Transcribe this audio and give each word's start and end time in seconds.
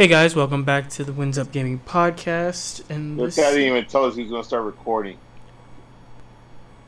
Hey 0.00 0.08
guys, 0.08 0.34
welcome 0.34 0.64
back 0.64 0.88
to 0.92 1.04
the 1.04 1.12
Wins 1.12 1.36
Up 1.36 1.52
Gaming 1.52 1.78
podcast. 1.78 2.88
And 2.88 3.20
This 3.20 3.36
this, 3.36 3.44
guy 3.44 3.50
didn't 3.50 3.66
even 3.66 3.84
tell 3.84 4.06
us 4.06 4.16
he 4.16 4.22
was 4.22 4.30
gonna 4.30 4.42
start 4.42 4.64
recording. 4.64 5.18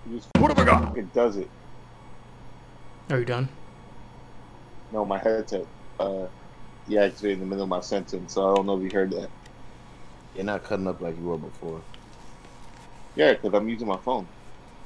He 0.09 0.17
just 0.17 0.31
what 0.39 0.49
have 0.49 0.59
I 0.59 0.65
got? 0.65 0.97
It 0.97 1.13
does 1.13 1.37
it. 1.37 1.51
are 3.11 3.19
you 3.19 3.27
done? 3.27 3.51
No, 4.93 5.05
my 5.05 5.19
headset 5.19 5.67
uh 6.01 6.27
deactivated 6.89 7.33
in 7.33 7.41
the 7.41 7.45
middle 7.45 7.65
of 7.65 7.69
my 7.69 7.81
sentence, 7.83 8.33
so 8.33 8.51
I 8.51 8.55
don't 8.55 8.65
know 8.65 8.79
if 8.79 8.83
you 8.83 8.99
heard 8.99 9.11
that. 9.11 9.29
You're 10.35 10.45
not 10.45 10.65
cutting 10.65 10.89
up 10.89 11.03
like 11.03 11.15
you 11.19 11.25
were 11.25 11.37
before. 11.37 11.83
Yeah, 13.15 13.35
because 13.35 13.53
I'm 13.53 13.69
using 13.69 13.89
my 13.89 13.99
phone. 13.99 14.27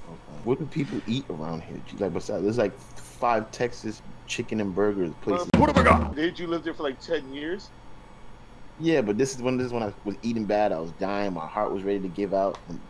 Okay. 0.08 0.40
What 0.42 0.58
do 0.58 0.66
people 0.66 1.00
eat 1.06 1.26
around 1.30 1.62
here? 1.62 1.80
Like 1.98 2.12
besides, 2.12 2.42
there's 2.42 2.58
like 2.58 2.76
five 2.96 3.52
Texas 3.52 4.02
chicken 4.26 4.60
and 4.60 4.74
burgers 4.74 5.12
places. 5.22 5.48
what 5.58 5.68
have 5.68 5.78
I 5.78 5.88
got? 5.88 6.16
Did 6.16 6.40
you 6.40 6.48
live 6.48 6.64
there 6.64 6.74
for 6.74 6.82
like 6.82 7.00
ten 7.00 7.32
years? 7.32 7.70
Yeah, 8.78 9.00
but 9.00 9.16
this 9.16 9.34
is 9.34 9.42
when 9.42 9.56
this 9.56 9.66
is 9.66 9.72
when 9.72 9.82
I 9.82 9.92
was 10.04 10.16
eating 10.22 10.44
bad. 10.44 10.72
I 10.72 10.78
was 10.78 10.92
dying. 10.92 11.32
My 11.32 11.46
heart 11.46 11.72
was 11.72 11.82
ready 11.82 12.00
to 12.00 12.08
give 12.08 12.34
out, 12.34 12.58
and, 12.68 12.80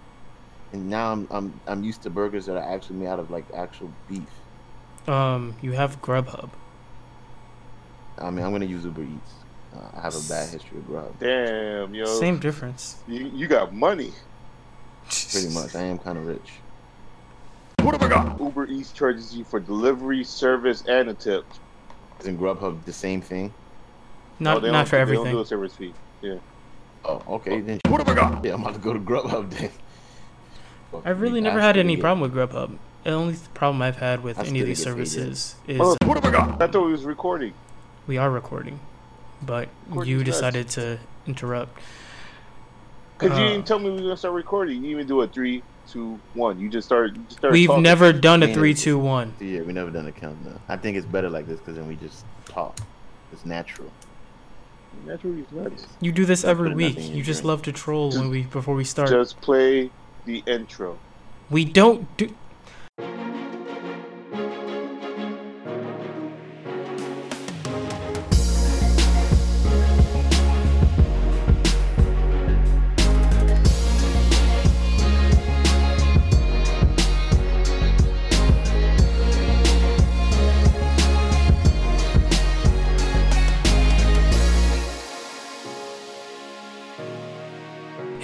and 0.73 0.91
now 0.91 1.13
I'm 1.13 1.29
I'm 1.31 1.61
I'm 1.67 1.85
used 1.85 2.03
to 2.03 2.11
burgers 2.11 2.47
that 2.47 2.57
are 2.57 2.75
actually 2.75 2.97
made 2.97 3.09
out 3.09 3.21
of 3.21 3.31
like 3.31 3.45
actual 3.55 3.93
beef. 4.09 4.29
Um, 5.09 5.55
you 5.63 5.73
have 5.73 6.03
Grubhub. 6.03 6.51
I 8.19 8.31
mean, 8.31 8.45
I'm 8.45 8.51
gonna 8.51 8.65
use 8.65 8.85
Uber 8.85 9.03
Eats. 9.03 9.33
Uh, 9.77 9.99
I 9.99 10.01
have 10.01 10.15
a 10.15 10.29
bad 10.29 10.49
history 10.49 10.79
of 10.79 10.87
grub. 10.87 11.19
Damn, 11.21 11.95
yo. 11.95 12.07
Same 12.07 12.39
difference. 12.39 12.97
You, 13.07 13.31
you 13.35 13.47
got 13.47 13.75
money. 13.75 14.13
Pretty 15.31 15.51
much, 15.51 15.75
I 15.75 15.83
am 15.83 15.99
kind 15.99 16.19
of 16.19 16.27
rich. 16.27 16.53
What 17.81 17.93
have 17.93 18.03
I 18.03 18.09
got? 18.09 18.41
Uber 18.41 18.67
Eats 18.67 18.91
charges 18.91 19.37
you 19.37 19.45
for 19.45 19.61
delivery, 19.61 20.25
service, 20.25 20.83
and 20.89 21.11
a 21.11 21.15
tip. 21.15 21.45
Isn't 22.21 22.39
Grubhub 22.39 22.85
the 22.85 22.93
same 22.93 23.21
thing? 23.21 23.53
Not 24.39 24.59
Oh, 24.59 24.61
not 24.61 24.73
don't- 24.73 24.89
for 24.89 24.97
They 24.97 25.03
everything. 25.03 25.25
don't 25.25 25.33
do 25.35 25.41
a 25.41 25.47
service 25.47 25.75
fee. 25.75 25.95
Yeah. 26.23 26.35
Oh, 27.05 27.23
okay 27.29 27.61
then. 27.61 27.81
What 27.89 27.99
have 28.07 28.09
I 28.09 28.15
got? 28.15 28.45
Yeah, 28.45 28.55
I'm 28.55 28.63
about 28.63 28.75
to 28.75 28.81
go 28.81 28.93
to 28.93 28.99
Grubhub 28.99 29.51
then. 29.51 29.71
Fuck 30.93 31.03
I've 31.07 31.21
really 31.21 31.41
never 31.41 31.61
had 31.61 31.77
any 31.77 31.95
idiot. 31.95 32.03
problem 32.03 32.21
with 32.21 32.35
Grubhub. 32.35 32.77
The 33.05 33.13
only 33.13 33.37
problem 33.55 33.83
I've 33.83 33.99
had 33.99 34.23
with 34.25 34.39
I 34.39 34.45
any 34.45 34.61
of 34.61 34.67
these 34.67 34.79
get 34.79 34.87
paid, 34.87 34.91
services 35.09 35.55
is 35.69 35.79
What 35.79 36.15
have 36.17 36.25
I 36.25 36.31
got? 36.31 36.61
I 36.63 36.67
thought 36.67 36.85
we 36.87 36.93
was 36.93 37.05
recording. 37.05 37.53
we 38.07 38.19
are 38.19 38.31
recording, 38.31 38.81
but 39.43 39.69
Recording's 39.89 40.09
you 40.11 40.17
nuts. 40.19 40.31
decided 40.31 40.69
to 40.71 40.99
interrupt. 41.27 41.79
Because 43.19 43.39
you 43.39 43.45
Uh, 43.45 43.49
didn't 43.51 43.67
tell 43.67 43.79
me 43.79 43.87
we 43.91 43.97
were 43.97 44.03
gonna 44.03 44.17
start 44.17 44.35
recording. 44.35 44.77
You 44.77 44.81
didn't 44.83 44.91
even 44.93 45.07
do 45.07 45.21
a 45.23 45.29
three, 45.29 45.63
two, 45.89 46.19
one. 46.35 46.59
You 46.59 46.69
just 46.69 46.87
started. 46.87 47.17
You 47.17 47.23
just 47.25 47.39
started 47.39 47.53
We've 47.55 47.69
talking. 47.69 47.83
never 47.85 48.13
done 48.13 48.43
a 48.43 48.53
three, 48.53 48.75
two, 48.75 48.99
one. 48.99 49.33
Yeah, 49.41 49.61
we 49.63 49.73
never 49.73 49.91
done 49.91 50.07
a 50.09 50.13
countdown. 50.13 50.59
I 50.69 50.77
think 50.77 50.97
it's 50.97 51.07
better 51.07 51.31
like 51.31 51.47
this 51.47 51.59
because 51.61 51.77
then 51.77 51.87
we 51.87 51.95
just 51.97 52.25
talk. 52.47 52.77
It's 53.33 53.47
natural. 53.47 53.91
Naturally, 55.05 55.41
it's 55.41 55.53
nuts. 55.53 55.87
You 56.01 56.13
do 56.13 56.25
this 56.25 56.45
every 56.45 56.75
week. 56.75 56.99
You 56.99 57.23
just 57.23 57.45
love 57.45 57.63
to 57.63 57.73
troll 57.73 58.11
when 58.11 58.31
we 58.31 58.43
before 58.43 58.75
we 58.75 58.85
start. 58.85 59.11
Just 59.11 59.41
play 59.41 59.91
the 60.25 60.43
intro. 60.47 60.99
We 61.51 61.65
don't 61.65 62.17
do. 62.17 62.35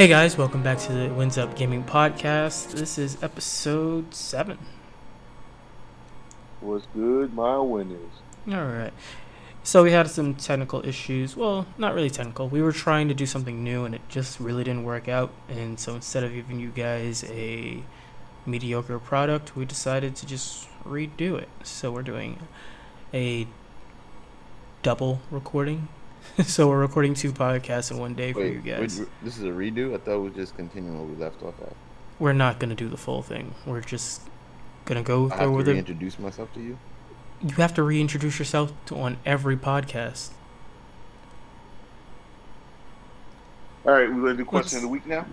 Hey 0.02 0.08
guys, 0.08 0.36
welcome 0.36 0.64
back 0.64 0.78
to 0.78 0.92
the 0.92 1.14
Wins 1.14 1.38
Up 1.38 1.54
Gaming 1.54 1.84
podcast. 1.84 2.72
This 2.72 2.98
is 2.98 3.22
episode 3.22 4.12
seven. 4.12 4.58
What's 6.60 6.86
good, 6.92 7.32
my 7.32 7.58
winners? 7.58 8.10
All 8.48 8.66
right. 8.66 8.92
So 9.62 9.84
we 9.84 9.92
had 9.92 10.10
some 10.10 10.34
technical 10.34 10.84
issues. 10.84 11.36
Well, 11.36 11.68
not 11.78 11.94
really 11.94 12.10
technical. 12.10 12.48
We 12.48 12.62
were 12.62 12.72
trying 12.72 13.06
to 13.10 13.14
do 13.14 13.26
something 13.26 13.62
new 13.62 13.84
and 13.84 13.94
it 13.94 14.00
just 14.08 14.40
really 14.40 14.64
didn't 14.64 14.82
work 14.82 15.08
out. 15.08 15.30
And 15.48 15.78
so 15.78 15.94
instead 15.94 16.24
of 16.24 16.34
giving 16.34 16.58
you 16.58 16.70
guys 16.70 17.22
a 17.28 17.84
mediocre 18.44 18.98
product, 18.98 19.54
we 19.54 19.64
decided 19.64 20.16
to 20.16 20.26
just 20.26 20.66
redo 20.84 21.38
it. 21.38 21.48
So 21.62 21.92
we're 21.92 22.02
doing 22.02 22.40
a 23.14 23.46
double 24.82 25.20
recording. 25.30 25.86
so 26.44 26.68
we're 26.68 26.80
recording 26.80 27.14
two 27.14 27.32
podcasts 27.32 27.90
in 27.90 27.98
one 27.98 28.14
day 28.14 28.32
for 28.32 28.44
you 28.44 28.60
guys. 28.60 29.00
wait, 29.00 29.08
this 29.22 29.36
is 29.38 29.44
a 29.44 29.48
redo? 29.48 29.94
I 29.94 29.98
thought 29.98 30.18
we 30.20 30.28
were 30.30 30.34
just 30.36 30.56
continuing 30.56 30.98
where 30.98 31.06
we 31.08 31.16
left 31.16 31.42
off 31.42 31.54
at. 31.62 31.74
We're 32.18 32.32
not 32.32 32.58
going 32.58 32.70
to 32.70 32.76
do 32.76 32.88
the 32.88 32.96
full 32.96 33.22
thing. 33.22 33.54
We're 33.66 33.80
just 33.80 34.22
going 34.84 35.02
to 35.02 35.06
go 35.06 35.26
I 35.26 35.28
have 35.30 35.38
through 35.38 35.46
to 35.50 35.56
with 35.56 35.68
it. 35.68 35.72
reintroduce 35.72 36.18
myself 36.18 36.52
to 36.54 36.60
you. 36.60 36.78
You 37.42 37.54
have 37.56 37.74
to 37.74 37.82
reintroduce 37.82 38.38
yourself 38.38 38.72
to, 38.86 38.96
on 38.96 39.18
every 39.26 39.56
podcast. 39.56 40.30
All 43.84 43.92
right, 43.92 44.08
we're 44.08 44.20
gonna 44.22 44.34
do 44.34 44.44
question 44.44 44.66
Let's- 44.66 44.74
of 44.76 44.82
the 44.82 44.88
week 44.88 45.06
now. 45.06 45.26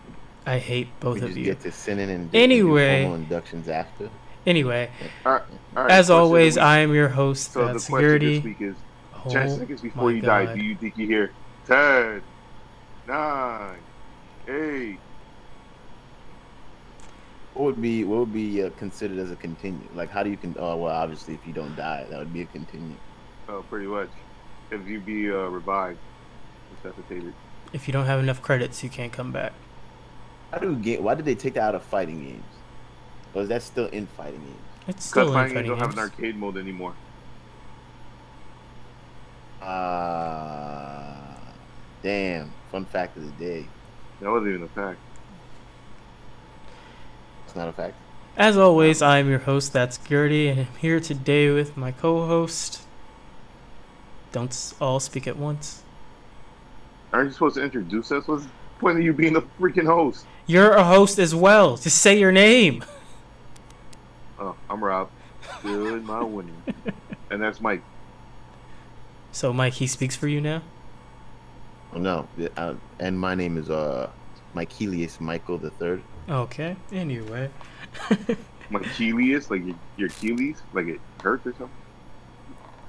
I 0.46 0.58
hate 0.58 0.88
both 1.00 1.16
we 1.16 1.22
of 1.22 1.28
just 1.28 1.38
you. 1.38 1.46
get 1.46 1.60
to 1.62 1.72
sinning 1.72 2.10
and 2.10 2.34
Anyway. 2.34 3.04
do 3.04 3.14
inductions 3.14 3.70
after. 3.70 4.10
Anyway, 4.48 4.90
All 5.24 5.34
right, 5.34 5.44
as 5.76 5.76
question 5.76 6.00
of 6.00 6.08
the 6.08 6.14
always. 6.16 6.58
I 6.58 6.80
am 6.80 6.92
your 6.96 7.10
host, 7.10 7.52
So 7.52 7.66
That's 7.68 7.86
the 7.86 7.90
question 7.92 7.98
Security. 8.10 8.36
this 8.38 8.44
week 8.46 8.62
is: 8.62 8.76
Oh, 9.26 9.30
ten 9.30 9.50
seconds 9.50 9.82
before 9.82 10.06
my 10.06 10.12
you 10.12 10.22
die, 10.22 10.54
do 10.54 10.62
you 10.62 10.76
think 10.76 10.98
you 10.98 11.08
hear 11.08 11.32
ten, 11.66 12.22
nine, 13.08 13.80
eight? 14.48 14.98
What 17.54 17.66
would 17.66 17.82
be 17.82 18.04
what 18.06 18.20
would 18.20 18.34
be 18.34 18.64
uh, 18.64 18.70
considered 18.78 19.18
as 19.18 19.32
a 19.32 19.36
continue? 19.36 19.88
Like 19.94 20.10
how 20.10 20.24
do 20.24 20.30
you 20.30 20.38
can? 20.38 20.56
Oh 20.58 20.78
well, 20.78 20.96
obviously 20.96 21.34
if 21.34 21.46
you 21.46 21.54
don't 21.54 21.76
die, 21.76 22.06
that 22.10 22.20
would 22.20 22.32
be 22.32 22.42
a 22.42 22.46
continue. 22.46 22.96
Oh, 23.50 23.64
pretty 23.70 23.88
much. 23.88 24.10
If 24.72 24.88
you 24.88 25.00
be 25.00 25.30
uh, 25.30 25.48
revived, 25.48 25.98
resuscitated. 26.78 27.34
If 27.74 27.88
you 27.88 27.92
don't 27.92 28.06
have 28.06 28.20
enough 28.20 28.42
credits, 28.42 28.84
you 28.84 28.90
can't 28.90 29.12
come 29.12 29.32
back. 29.32 29.54
How 30.52 30.60
do 30.60 30.76
game? 30.76 31.04
Why 31.04 31.16
did 31.16 31.26
they 31.26 31.36
take 31.36 31.56
that 31.56 31.64
out 31.64 31.76
of 31.76 31.84
fighting 31.84 32.24
games? 32.24 32.44
Or 33.34 33.42
is 33.42 33.50
that 33.50 33.64
still 33.64 33.88
in 33.88 34.08
fighting 34.08 34.40
games? 34.40 34.56
It's 34.88 35.06
still 35.06 35.26
Because 35.26 35.28
in 35.28 35.34
fighting 35.34 35.54
fighting 35.56 35.70
games 35.72 35.80
don't 35.80 35.90
have 35.90 35.94
an 35.94 36.00
arcade 36.00 36.38
mode 36.38 36.58
anymore. 36.58 36.94
Ah, 39.62 41.38
damn! 42.02 42.52
Fun 42.72 42.86
fact 42.86 43.18
of 43.18 43.26
the 43.26 43.44
day. 43.44 43.68
That 44.22 44.30
wasn't 44.30 44.50
even 44.50 44.64
a 44.64 44.68
fact. 44.70 45.00
It's 47.46 47.56
not 47.56 47.68
a 47.68 47.74
fact. 47.74 47.96
As 48.38 48.58
always, 48.58 49.02
I 49.02 49.18
am 49.18 49.30
your 49.30 49.40
host, 49.40 49.74
That's 49.74 49.98
Security, 49.98 50.48
and 50.48 50.62
I'm 50.62 50.76
here 50.80 51.00
today 51.00 51.50
with 51.52 51.76
my 51.76 51.92
co-host. 51.92 52.82
Don't 54.32 54.74
all 54.80 55.00
speak 55.00 55.28
at 55.28 55.36
once. 55.38 55.84
Aren't 57.12 57.28
you 57.28 57.34
supposed 57.34 57.56
to 57.56 57.64
introduce 57.64 58.12
us? 58.12 58.28
What's 58.28 58.44
the 58.44 58.50
point 58.80 58.98
of 58.98 59.04
you 59.04 59.14
being 59.14 59.34
the 59.34 59.42
freaking 59.60 59.86
host? 59.86 60.26
You're 60.46 60.72
a 60.72 60.84
host 60.84 61.20
as 61.20 61.34
well. 61.34 61.76
Just 61.76 61.98
say 61.98 62.20
your 62.20 62.32
name. 62.32 62.84
Oh, 64.40 64.56
I'm 64.70 64.84
Rob. 64.84 65.10
Good, 65.64 66.06
my 66.06 66.24
winning. 66.24 66.64
And 67.32 67.40
that's 67.40 67.62
Mike. 67.62 67.84
So, 69.32 69.54
Mike, 69.54 69.74
he 69.74 69.88
speaks 69.88 70.16
for 70.16 70.28
you 70.28 70.42
now. 70.42 70.62
Oh, 71.94 72.00
no, 72.00 72.28
uh, 72.58 72.76
and 73.00 73.20
my 73.20 73.36
name 73.36 73.58
is 73.58 73.70
uh, 73.70 74.10
Michaelius 74.56 75.20
Michael 75.20 75.58
the 75.58 75.70
Third. 75.72 76.02
Okay. 76.30 76.76
Anyway, 76.92 77.50
My 78.70 78.80
Achilles, 78.82 79.50
like 79.50 79.66
your, 79.66 79.76
your 79.98 80.08
Achilles, 80.10 80.62
like 80.74 80.88
it 80.88 81.00
hurts 81.24 81.48
or 81.48 81.52
something. 81.54 81.70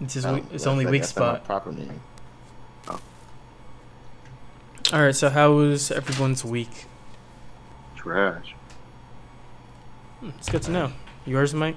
it's 0.01 0.15
just 0.15 0.27
No, 0.27 0.45
it's 0.53 0.67
only 0.67 0.85
not- 0.85 0.91
weak 0.91 1.01
that's 1.03 1.17
not 1.17 1.23
my 1.27 1.35
spot. 1.37 1.45
proper 1.47 1.73
name. 1.73 2.01
Oh. 2.89 3.01
All 4.93 5.03
right. 5.03 5.15
So, 5.17 5.31
how 5.31 5.53
was 5.53 5.91
everyone's 5.91 6.45
week? 6.45 6.85
Trash. 7.97 8.55
Hmm, 10.21 10.31
It's 10.39 10.51
good 10.51 10.63
to 10.63 10.71
know. 10.71 10.93
Yours, 11.25 11.55
Mike? 11.55 11.77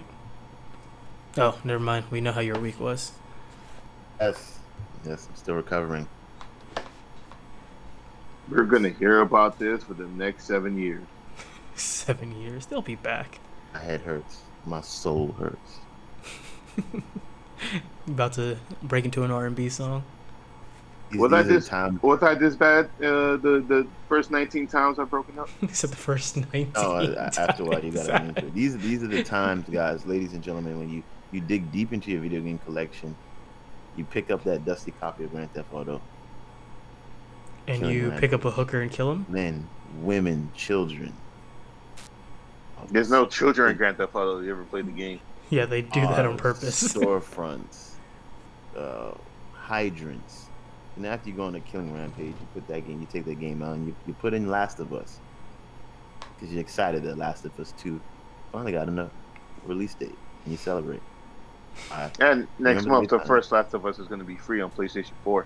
Oh, 1.37 1.57
never 1.63 1.81
mind. 1.81 2.05
We 2.11 2.19
know 2.21 2.31
how 2.33 2.41
your 2.41 2.59
week 2.59 2.79
was. 2.81 3.13
Yes, 4.19 4.52
yes, 5.05 5.27
I'm 5.29 5.35
still 5.35 5.55
recovering. 5.55 6.07
We're 8.49 8.63
gonna 8.63 8.89
hear 8.89 9.21
about 9.21 9.57
this 9.57 9.83
for 9.83 9.93
the 9.93 10.07
next 10.07 10.45
seven 10.45 10.77
years. 10.77 11.03
Seven 11.75 12.39
years. 12.39 12.65
They'll 12.67 12.81
be 12.83 12.95
back. 12.95 13.39
My 13.73 13.79
head 13.79 14.01
hurts. 14.01 14.41
My 14.65 14.81
soul 14.81 15.33
hurts. 15.39 15.79
About 18.07 18.33
to 18.33 18.57
break 18.83 19.05
into 19.05 19.23
an 19.23 19.31
R&B 19.31 19.69
song. 19.69 20.03
These, 21.09 21.19
Was 21.21 21.31
these 21.31 21.35
I 21.35 21.39
are 21.39 21.43
the 21.43 21.53
just- 21.53 21.67
times- 21.69 22.03
Was 22.03 22.21
I 22.21 22.35
this 22.35 22.55
bad? 22.55 22.85
Uh, 22.99 23.37
the 23.37 23.63
the 23.67 23.87
first 24.09 24.29
19 24.29 24.67
times 24.67 24.99
I've 24.99 25.09
broken 25.09 25.39
up. 25.39 25.49
Except 25.63 25.91
the 25.91 25.97
first 25.97 26.37
19 26.37 26.73
Oh, 26.75 27.13
after 27.37 27.63
a 27.63 27.65
while, 27.65 27.83
you 27.83 27.91
gotta 27.91 28.13
enter. 28.21 28.49
These 28.51 28.77
these 28.77 29.01
are 29.01 29.07
the 29.07 29.23
times, 29.23 29.67
guys, 29.69 30.05
ladies 30.05 30.33
and 30.33 30.43
gentlemen, 30.43 30.77
when 30.77 30.89
you 30.89 31.01
you 31.31 31.39
dig 31.41 31.71
deep 31.71 31.91
into 31.93 32.11
your 32.11 32.21
video 32.21 32.41
game 32.41 32.59
collection, 32.59 33.15
you 33.95 34.03
pick 34.05 34.31
up 34.31 34.43
that 34.43 34.65
dusty 34.65 34.91
copy 34.91 35.23
of 35.23 35.31
Grand 35.31 35.53
Theft 35.53 35.73
Auto, 35.73 36.01
and 37.67 37.79
Killing 37.79 37.95
you 37.95 38.11
pick 38.17 38.33
up 38.33 38.45
a 38.45 38.51
hooker 38.51 38.81
and 38.81 38.91
kill 38.91 39.11
him. 39.11 39.25
Men, 39.29 39.67
women, 40.01 40.51
children. 40.55 41.13
There's 42.89 43.09
no 43.09 43.25
children 43.25 43.71
in 43.71 43.77
Grand 43.77 43.97
Theft 43.97 44.15
Auto. 44.15 44.39
You 44.39 44.51
ever 44.51 44.63
played 44.63 44.87
the 44.87 44.91
game? 44.91 45.19
Yeah, 45.49 45.65
they 45.65 45.81
do 45.81 46.01
that 46.01 46.25
on 46.25 46.37
purpose. 46.37 46.93
Storefronts, 46.93 47.91
uh, 48.77 49.11
hydrants. 49.53 50.47
And 50.95 51.05
after 51.05 51.29
you 51.29 51.35
go 51.35 51.45
on 51.45 51.55
a 51.55 51.59
killing 51.59 51.93
rampage, 51.93 52.27
you 52.27 52.47
put 52.53 52.67
that 52.67 52.85
game, 52.85 52.99
you 53.01 53.07
take 53.11 53.25
that 53.25 53.39
game 53.39 53.63
out, 53.63 53.75
and 53.75 53.87
you, 53.87 53.95
you 54.05 54.13
put 54.13 54.33
in 54.33 54.49
Last 54.49 54.79
of 54.79 54.93
Us 54.93 55.19
because 56.35 56.51
you're 56.53 56.61
excited 56.61 57.03
that 57.03 57.17
Last 57.17 57.45
of 57.45 57.57
Us 57.59 57.73
Two 57.77 58.01
finally 58.51 58.71
got 58.73 58.87
enough 58.87 59.11
release 59.65 59.93
date, 59.95 60.17
and 60.43 60.51
you 60.51 60.57
celebrate. 60.57 61.01
I, 61.91 62.11
And 62.19 62.47
next 62.59 62.85
month, 62.85 63.09
the 63.09 63.19
first 63.19 63.51
Last 63.51 63.73
of 63.73 63.85
Us 63.85 63.99
is 63.99 64.07
going 64.07 64.19
to 64.19 64.25
be 64.25 64.35
free 64.35 64.61
on 64.61 64.71
PlayStation 64.71 65.11
4. 65.23 65.45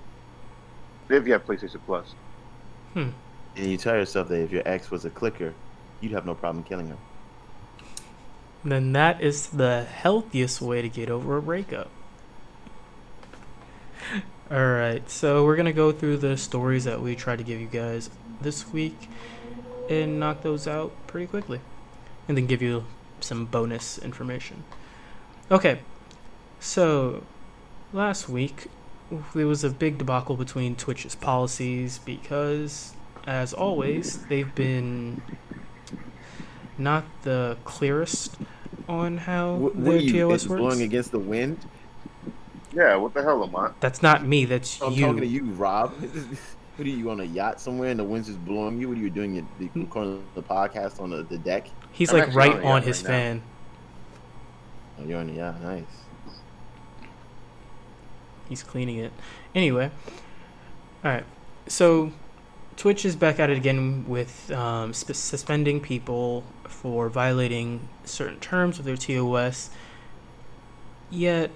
If 1.09 1.25
you 1.25 1.33
have 1.33 1.45
PlayStation 1.45 1.79
Plus. 1.85 2.13
Hmm. 2.94 3.09
and 3.56 3.65
you 3.68 3.77
tell 3.77 3.95
yourself 3.95 4.27
that 4.29 4.41
if 4.41 4.51
your 4.51 4.63
ex 4.65 4.89
was 4.89 5.06
a 5.06 5.09
clicker, 5.09 5.53
you'd 6.01 6.12
have 6.13 6.25
no 6.25 6.33
problem 6.35 6.63
killing 6.63 6.88
her. 6.89 6.97
then 8.63 8.91
that 8.94 9.21
is 9.21 9.47
the 9.47 9.83
healthiest 9.83 10.62
way 10.62 10.81
to 10.81 10.89
get 10.89 11.09
over 11.09 11.38
a 11.38 11.41
breakup. 11.41 11.89
All 14.51 14.65
right, 14.71 15.09
so 15.09 15.44
we're 15.44 15.56
gonna 15.56 15.74
go 15.74 15.91
through 15.91 16.18
the 16.18 16.38
stories 16.38 16.85
that 16.85 17.01
we 17.01 17.15
tried 17.15 17.38
to 17.38 17.44
give 17.44 17.59
you 17.59 17.68
guys 17.68 18.09
this 18.41 18.71
week 18.71 19.09
and 19.89 20.19
knock 20.19 20.41
those 20.41 20.68
out 20.68 20.91
pretty 21.07 21.27
quickly, 21.27 21.59
and 22.27 22.38
then 22.38 22.45
give 22.45 22.62
you 22.62 22.85
some 23.19 23.45
bonus 23.45 23.97
information. 23.97 24.63
Okay, 25.51 25.79
so 26.59 27.24
last 27.94 28.30
week 28.30 28.68
there 29.33 29.48
was 29.48 29.63
a 29.63 29.69
big 29.69 29.98
debacle 29.98 30.36
between 30.36 30.75
Twitch's 30.75 31.15
policies 31.15 32.00
because, 32.00 32.94
as 33.25 33.54
always, 33.54 34.25
they've 34.25 34.54
been 34.54 35.21
not 36.77 37.06
the 37.24 37.57
clearest 37.63 38.36
on 38.88 39.18
how 39.18 39.56
What, 39.56 39.75
what 39.75 39.86
their 39.86 39.94
are 39.94 39.98
you 39.98 40.12
TOS 40.30 40.48
works. 40.48 40.59
blowing 40.59 40.81
against 40.81 41.12
the 41.12 41.19
wind? 41.19 41.65
Yeah, 42.74 42.95
what 42.98 43.13
the 43.13 43.24
hell, 43.24 43.39
Lamont? 43.39 43.80
That's 43.80 44.03
not 44.03 44.25
me. 44.25 44.45
That's 44.45 44.80
you. 44.80 44.86
I'm 44.86 44.94
you. 44.94 45.06
talking 45.06 45.21
to 45.21 45.27
you, 45.27 45.44
Rob. 45.51 45.94
What 46.77 46.86
are 46.86 46.92
you 46.92 47.10
on 47.10 47.21
a 47.21 47.24
yacht 47.24 47.60
somewhere 47.60 47.89
and 47.89 48.00
the 48.00 48.03
wind's 48.03 48.27
just 48.27 48.45
blowing 48.45 48.80
you? 48.80 48.88
What 48.88 49.00
are 49.00 49.01
you 49.01 49.10
doing? 49.10 49.33
You 49.33 49.48
you 49.60 49.71
recording 49.74 50.24
the 50.36 50.44
podcast 50.44 51.01
on 51.01 51.10
the, 51.10 51.24
the 51.24 51.39
deck? 51.39 51.71
He's 51.92 52.13
I'm 52.13 52.19
like 52.19 52.36
right 52.36 52.53
on 52.53 52.65
on 52.65 52.81
his 52.83 53.01
right 53.01 53.07
fan. 53.10 53.42
Oh, 55.00 55.03
you're 55.03 55.19
on 55.19 55.25
the 55.25 55.33
yacht. 55.33 55.60
Nice. 55.60 55.86
He's 58.48 58.64
cleaning 58.64 58.98
it. 58.98 59.12
Anyway, 59.54 59.92
all 61.04 61.12
right. 61.12 61.26
So 61.68 62.12
Twitch 62.78 63.06
is 63.06 63.16
back 63.16 63.40
at 63.40 63.50
it 63.50 63.58
again 63.58 64.06
with 64.08 64.52
um, 64.52 64.94
sp- 64.94 65.18
suspending 65.18 65.82
people 65.82 66.44
for 66.66 67.10
violating 67.10 67.88
certain 68.06 68.40
terms 68.40 68.80
of 68.80 68.86
their 68.86 68.98
TOS. 68.98 69.70
Yet 71.10 71.52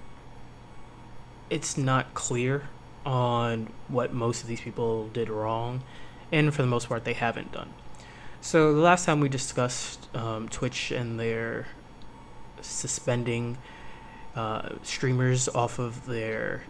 it's 1.50 1.78
not 1.78 2.14
clear 2.14 2.70
on 3.06 3.72
what 3.88 4.14
most 4.14 4.42
of 4.42 4.48
these 4.48 4.62
people 4.62 5.08
did 5.10 5.30
wrong, 5.30 5.84
and 6.32 6.54
for 6.54 6.62
the 6.62 6.68
most 6.68 6.88
part, 6.90 7.04
they 7.04 7.14
haven't 7.14 7.52
done. 7.52 7.74
So 8.42 8.74
the 8.74 8.82
last 8.82 9.06
time 9.06 9.20
we 9.20 9.30
discussed 9.30 10.08
um, 10.16 10.50
Twitch 10.50 10.92
and 10.92 11.20
their 11.20 11.68
suspending 12.62 13.58
uh, 14.36 14.70
streamers 14.82 15.48
off 15.50 15.78
of 15.78 16.06
their 16.06 16.64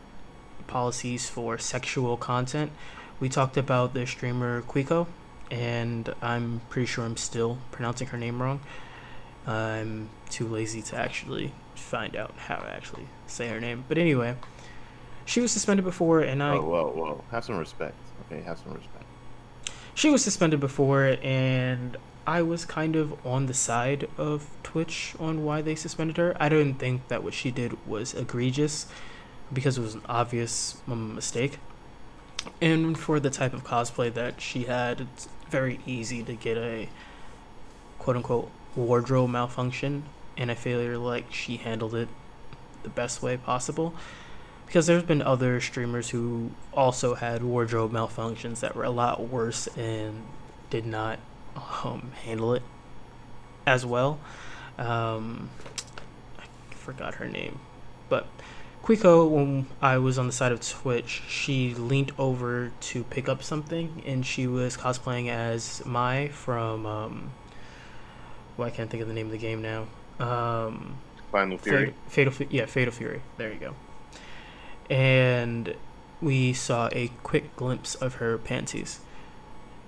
policies 0.71 1.29
for 1.29 1.57
sexual 1.57 2.15
content. 2.17 2.71
We 3.19 3.27
talked 3.29 3.57
about 3.57 3.93
the 3.93 4.07
streamer 4.07 4.61
Quqco, 4.61 5.05
and 5.51 6.13
I'm 6.21 6.61
pretty 6.69 6.85
sure 6.85 7.03
I'm 7.03 7.17
still 7.17 7.57
pronouncing 7.71 8.07
her 8.07 8.17
name 8.17 8.41
wrong. 8.41 8.61
I'm 9.45 10.09
too 10.29 10.47
lazy 10.47 10.81
to 10.83 10.95
actually 10.95 11.51
find 11.75 12.15
out 12.15 12.33
how 12.47 12.55
to 12.55 12.69
actually 12.69 13.07
say 13.27 13.49
her 13.49 13.59
name. 13.59 13.83
But 13.87 13.97
anyway, 13.97 14.35
she 15.25 15.41
was 15.41 15.51
suspended 15.51 15.83
before, 15.83 16.21
and 16.21 16.41
I 16.41 16.55
Oh, 16.55 16.61
whoa, 16.63 16.87
whoa. 16.95 17.23
Have 17.31 17.43
some 17.43 17.57
respect. 17.57 17.95
Okay, 18.25 18.41
have 18.43 18.57
some 18.59 18.73
respect. 18.73 19.05
she 19.93 20.09
was 20.09 20.23
suspended 20.23 20.61
before, 20.61 21.17
and 21.21 21.97
I 22.25 22.41
was 22.43 22.63
kind 22.65 22.95
of 22.95 23.13
on 23.25 23.47
the 23.47 23.53
side 23.53 24.07
of 24.17 24.49
Twitch 24.63 25.15
on 25.19 25.43
why 25.43 25.61
they 25.61 25.75
suspended 25.75 26.15
her. 26.17 26.35
I 26.39 26.47
didn't 26.47 26.75
think 26.75 27.07
that 27.09 27.23
what 27.23 27.33
she 27.33 27.51
did 27.51 27.85
was 27.85 28.13
egregious 28.13 28.87
because 29.53 29.77
it 29.77 29.81
was 29.81 29.95
an 29.95 30.01
obvious 30.07 30.81
um, 30.87 31.15
mistake. 31.15 31.59
And 32.61 32.97
for 32.97 33.19
the 33.19 33.29
type 33.29 33.53
of 33.53 33.63
cosplay 33.63 34.13
that 34.13 34.41
she 34.41 34.63
had, 34.63 35.01
it's 35.01 35.27
very 35.49 35.79
easy 35.85 36.23
to 36.23 36.33
get 36.33 36.57
a 36.57 36.89
quote 37.99 38.15
unquote 38.15 38.51
wardrobe 38.75 39.29
malfunction. 39.29 40.03
And 40.37 40.49
I 40.49 40.55
feel 40.55 40.99
like 40.99 41.33
she 41.33 41.57
handled 41.57 41.93
it 41.93 42.09
the 42.83 42.89
best 42.89 43.21
way 43.21 43.37
possible 43.37 43.93
because 44.71 44.87
there's 44.87 45.03
been 45.03 45.21
other 45.21 45.59
streamers 45.59 46.09
who 46.11 46.49
also 46.73 47.15
had 47.15 47.43
wardrobe 47.43 47.91
malfunctions 47.91 48.61
that 48.61 48.73
were 48.73 48.85
a 48.85 48.89
lot 48.89 49.19
worse 49.27 49.67
and 49.75 50.23
did 50.69 50.85
not 50.85 51.19
um, 51.83 52.13
handle 52.23 52.53
it 52.53 52.63
as 53.67 53.85
well. 53.85 54.17
Um, 54.77 55.49
I 56.39 56.73
forgot 56.73 57.15
her 57.15 57.27
name, 57.27 57.59
but 58.07 58.25
Quqco, 58.83 59.29
when 59.29 59.67
I 59.79 59.99
was 59.99 60.17
on 60.17 60.25
the 60.25 60.33
side 60.33 60.51
of 60.51 60.67
Twitch, 60.67 61.21
she 61.27 61.75
leaned 61.75 62.11
over 62.17 62.71
to 62.79 63.03
pick 63.05 63.29
up 63.29 63.43
something, 63.43 64.01
and 64.05 64.25
she 64.25 64.47
was 64.47 64.75
cosplaying 64.75 65.29
as 65.29 65.85
Mai 65.85 66.29
from. 66.29 66.85
Um, 66.85 67.31
well, 68.57 68.67
I 68.67 68.71
can't 68.71 68.89
think 68.89 69.01
of 69.01 69.07
the 69.07 69.13
name 69.13 69.27
of 69.27 69.31
the 69.31 69.37
game 69.37 69.61
now. 69.61 69.87
Um, 70.19 70.97
Final 71.31 71.57
Fury. 71.57 71.93
Fatal, 72.07 72.33
Fatal, 72.33 72.53
yeah, 72.53 72.65
Fatal 72.65 72.91
Fury. 72.91 73.21
There 73.37 73.51
you 73.53 73.59
go. 73.59 73.75
And 74.89 75.75
we 76.21 76.51
saw 76.53 76.89
a 76.91 77.09
quick 77.23 77.55
glimpse 77.55 77.95
of 77.95 78.15
her 78.15 78.37
panties. 78.37 78.99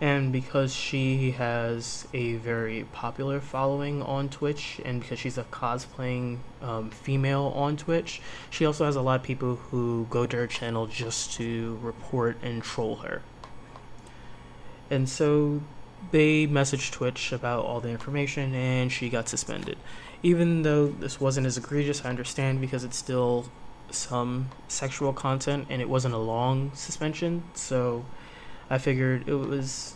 And 0.04 0.34
because 0.34 0.76
she 0.76 1.32
has 1.32 2.06
a 2.14 2.34
very 2.36 2.84
popular 2.92 3.40
following 3.40 4.02
on 4.02 4.28
Twitch, 4.28 4.82
and 4.84 5.00
because 5.00 5.18
she's 5.18 5.38
a 5.38 5.46
cosplaying 5.46 6.40
um, 6.62 6.90
female 6.92 7.54
on 7.56 7.78
Twitch, 7.78 8.22
she 8.50 8.66
also 8.66 8.84
has 8.84 8.98
a 8.98 9.02
lot 9.02 9.22
of 9.22 9.24
people 9.24 9.56
who 9.56 10.06
go 10.10 10.26
to 10.26 10.36
her 10.36 10.48
channel 10.48 10.88
just 10.88 11.32
to 11.36 11.80
report 11.82 12.38
and 12.44 12.62
troll 12.64 12.98
her. 12.98 13.22
And 14.90 15.08
so 15.08 15.62
they 16.12 16.48
messaged 16.48 16.92
Twitch 16.92 17.32
about 17.32 17.64
all 17.64 17.80
the 17.80 17.90
information, 17.90 18.54
and 18.54 18.92
she 18.92 19.08
got 19.10 19.30
suspended 19.30 19.78
even 20.24 20.62
though 20.62 20.88
this 20.88 21.20
wasn't 21.20 21.46
as 21.46 21.58
egregious, 21.58 22.04
I 22.06 22.10
understand 22.10 22.62
because 22.62 22.86
it's 22.86 22.98
still 22.98 23.46
some 23.92 24.50
sexual 24.70 25.12
content 25.14 25.68
and 25.70 25.82
it 25.82 25.90
wasn't 25.90 26.16
a 26.16 26.18
long 26.18 26.72
suspension. 26.74 27.44
So 27.54 28.06
I 28.70 28.78
figured 28.78 29.28
it 29.28 29.36
was. 29.36 29.96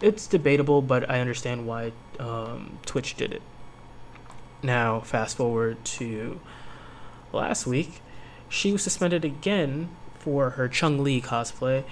It's 0.00 0.26
debatable, 0.26 0.82
but 0.82 1.08
I 1.10 1.20
understand 1.20 1.66
why 1.66 1.92
um, 2.18 2.78
Twitch 2.84 3.16
did 3.16 3.32
it. 3.32 3.42
Now, 4.62 5.00
fast 5.00 5.36
forward 5.36 5.84
to 5.84 6.40
last 7.32 7.66
week, 7.66 8.00
she 8.48 8.72
was 8.72 8.82
suspended 8.82 9.24
again 9.24 9.88
for 10.18 10.50
her 10.50 10.68
Chun-Li 10.68 11.20
cosplay, 11.22 11.84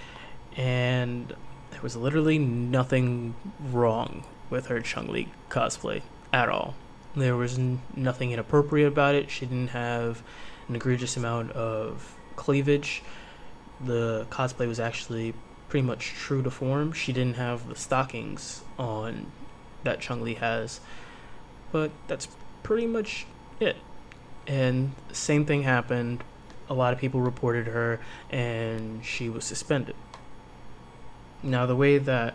and 0.57 1.35
there 1.71 1.81
was 1.83 1.97
literally 1.97 2.39
nothing 2.39 3.35
wrong 3.61 4.25
with 4.51 4.67
her 4.67 4.81
Chun-Li 4.81 5.29
cosplay 5.49 6.03
at 6.33 6.49
all. 6.49 6.75
There 7.17 7.37
was 7.37 7.59
n- 7.59 7.81
nothing 7.95 8.33
inappropriate 8.33 8.89
about 8.89 9.15
it. 9.15 9.31
She 9.31 9.47
didn't 9.47 9.69
have 9.69 10.23
an 10.69 10.77
egregious 10.77 11.17
amount 11.17 11.53
of 11.53 12.17
cleavage. 12.37 13.03
The 13.81 14.27
cosplay 14.31 14.67
was 14.67 14.81
actually 14.81 15.35
pretty 15.75 15.85
much 15.85 16.11
true 16.11 16.40
to 16.40 16.52
form. 16.52 16.93
She 16.93 17.12
didn't 17.12 17.35
have 17.35 17.69
the 17.69 17.75
stockings 17.75 18.62
on 18.78 19.33
that 19.83 19.99
Chun-Li 19.99 20.35
has, 20.35 20.78
but 21.73 21.90
that's 22.07 22.28
pretty 22.62 22.87
much 22.87 23.26
it. 23.59 23.75
And 24.47 24.93
same 25.11 25.45
thing 25.45 25.64
happened. 25.64 26.23
A 26.71 26.75
lot 26.75 26.93
of 26.93 27.00
people 27.00 27.21
reported 27.21 27.66
her, 27.66 27.99
and 28.31 29.04
she 29.04 29.28
was 29.28 29.45
suspended. 29.45 29.97
Now, 31.43 31.66
the 31.66 31.75
way 31.75 31.99
that 31.99 32.35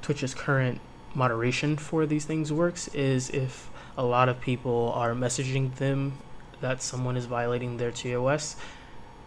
Twitch's 0.00 0.32
current 0.32 0.80
moderation 1.16 1.76
for 1.76 2.06
these 2.06 2.26
things 2.26 2.52
works 2.52 2.86
is 2.94 3.28
if 3.30 3.70
a 3.96 4.04
lot 4.04 4.28
of 4.28 4.40
people 4.40 4.92
are 4.94 5.14
messaging 5.14 5.74
them 5.74 6.12
that 6.60 6.80
someone 6.80 7.16
is 7.16 7.24
violating 7.24 7.78
their 7.78 7.90
TOS, 7.90 8.54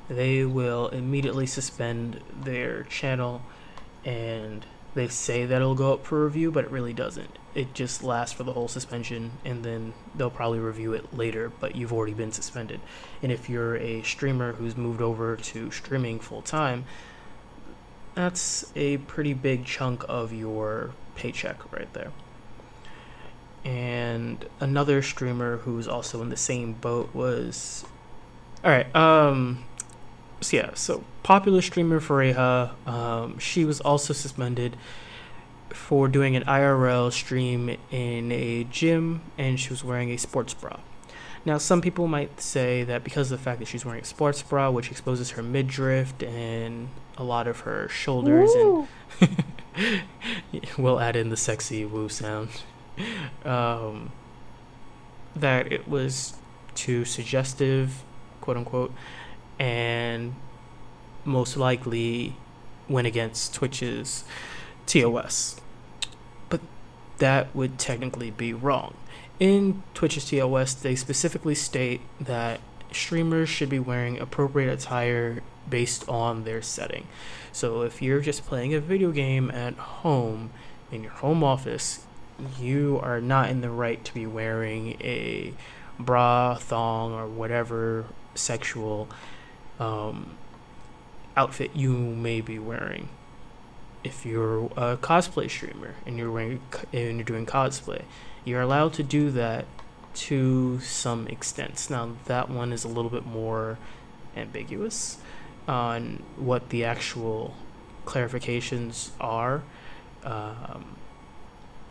they 0.10 0.46
will 0.46 0.88
immediately 0.90 1.46
suspend 1.46 2.22
their 2.44 2.84
channel 2.84 3.42
and 4.04 4.66
they 4.94 5.08
say 5.08 5.46
that 5.46 5.62
it'll 5.62 5.76
go 5.76 5.94
up 5.94 6.06
for 6.06 6.26
review, 6.26 6.52
but 6.52 6.66
it 6.66 6.72
really 6.72 6.94
doesn't. 6.94 7.38
It 7.56 7.74
just 7.74 8.04
lasts 8.04 8.34
for 8.34 8.44
the 8.44 8.54
whole 8.54 8.68
suspension 8.68 9.32
and 9.46 9.64
then 9.64 9.94
they'll 10.16 10.30
probably 10.30 10.60
review 10.60 10.94
it 10.94 11.14
later, 11.14 11.52
but 11.60 11.76
you've 11.76 11.94
already 11.94 12.14
been 12.14 12.32
suspended. 12.32 12.82
And 13.22 13.32
if 13.32 13.50
you're 13.50 13.78
a 13.78 14.04
streamer 14.04 14.54
who's 14.54 14.76
moved 14.76 15.02
over 15.02 15.38
to 15.38 15.72
streaming 15.72 16.20
full 16.20 16.42
time, 16.42 16.86
that's 18.16 18.72
a 18.76 18.98
pretty 18.98 19.34
big 19.34 19.66
chunk 19.66 20.04
of 20.10 20.34
your 20.34 20.92
paycheck 21.16 21.72
right 21.72 21.92
there. 21.94 22.12
And 23.64 24.44
another 24.60 25.02
streamer 25.02 25.58
who's 25.58 25.88
also 25.88 26.22
in 26.22 26.30
the 26.30 26.38
same 26.38 26.74
boat 26.74 27.14
was 27.14 27.86
all 28.64 28.72
right. 28.72 28.96
Um, 28.96 29.64
so 30.42 30.58
yeah, 30.58 30.72
so 30.74 31.04
popular 31.24 31.62
streamer 31.62 32.00
Fareeha, 32.00 32.88
um, 32.88 33.38
she 33.38 33.64
was 33.64 33.80
also 33.82 34.14
suspended 34.14 34.76
for 35.70 36.08
doing 36.08 36.36
an 36.36 36.44
IRL 36.44 37.12
stream 37.12 37.78
in 37.92 38.32
a 38.32 38.64
gym, 38.66 39.22
and 39.38 39.60
she 39.60 39.70
was 39.70 39.84
wearing 39.84 40.10
a 40.12 40.18
sports 40.18 40.54
bra. 40.54 40.78
Now, 41.46 41.58
some 41.58 41.82
people 41.82 42.08
might 42.08 42.40
say 42.40 42.84
that 42.84 43.04
because 43.04 43.32
of 43.32 43.40
the 43.40 43.44
fact 43.44 43.60
that 43.60 43.68
she's 43.68 43.86
wearing 43.86 44.02
a 44.02 44.06
sports 44.06 44.42
bra, 44.44 44.70
which 44.70 44.92
exposes 44.92 45.32
her 45.32 45.44
midriff 45.44 46.14
and 46.22 46.90
a 47.18 47.24
lot 47.24 47.48
of 47.48 47.62
her 47.62 47.88
shoulders, 47.90 48.52
and 48.54 48.88
we'll 50.78 51.00
add 51.00 51.16
in 51.16 51.30
the 51.30 51.38
sexy 51.38 51.86
woo 51.86 52.10
sound, 52.10 52.50
um, 53.44 54.12
that 55.36 55.72
it 55.72 55.88
was 55.88 56.36
too 56.76 57.06
suggestive, 57.06 58.04
quote 58.40 58.58
unquote, 58.58 58.94
and 59.62 60.36
most 61.24 61.56
likely 61.56 62.36
went 62.90 63.08
against 63.08 63.54
Twitch's 63.54 64.24
TOS. 64.86 65.62
But 66.50 66.62
that 67.20 67.56
would 67.56 67.78
technically 67.78 68.32
be 68.32 68.54
wrong 68.54 68.96
in 69.42 69.82
Twitch's 69.96 70.30
TOS, 70.30 70.76
they 70.76 70.96
specifically 70.96 71.56
state 71.56 72.00
that 72.20 72.62
streamers 72.92 73.50
should 73.50 73.70
be 73.70 73.80
wearing 73.80 74.20
appropriate 74.20 74.72
attire 74.72 75.42
based 75.68 76.08
on 76.08 76.44
their 76.44 76.62
setting. 76.62 77.08
So 77.52 77.82
if 77.82 78.04
you're 78.04 78.22
just 78.22 78.46
playing 78.46 78.76
a 78.76 78.80
video 78.80 79.10
game 79.10 79.50
at 79.50 79.74
home 79.74 80.52
in 80.92 81.02
your 81.02 81.12
home 81.14 81.44
office, 81.44 82.06
you 82.60 83.00
are 83.02 83.20
not 83.20 83.50
in 83.50 83.62
the 83.62 83.72
right 83.72 84.06
to 84.06 84.14
be 84.14 84.28
wearing 84.28 84.92
a 85.02 85.56
bra, 85.98 86.54
thong, 86.54 87.12
or 87.12 87.26
whatever 87.26 88.06
sexual 88.36 89.10
um, 89.82 90.38
outfit 91.36 91.72
you 91.76 91.92
may 91.94 92.40
be 92.40 92.60
wearing. 92.60 93.10
If 94.04 94.26
you're 94.26 94.66
a 94.78 94.98
cosplay 94.98 95.50
streamer 95.50 95.96
and 96.06 96.18
you're 96.18 96.32
wearing 96.32 96.62
and 96.94 97.18
you're 97.18 97.24
doing 97.24 97.46
cosplay, 97.46 98.04
you're 98.46 98.62
allowed 98.62 98.94
to 98.94 99.04
do 99.04 99.32
that 99.32 99.66
to 100.14 100.80
some 100.80 101.28
extent. 101.28 101.88
Now, 101.90 102.16
that 102.26 102.50
one 102.50 102.72
is 102.74 102.84
a 102.84 102.88
little 102.88 103.12
bit 103.12 103.26
more 103.26 103.78
ambiguous 104.36 105.18
on 105.68 106.24
what 106.36 106.70
the 106.70 106.84
actual 106.86 107.56
clarifications 108.06 109.12
are. 109.20 109.64
Um, 110.24 110.96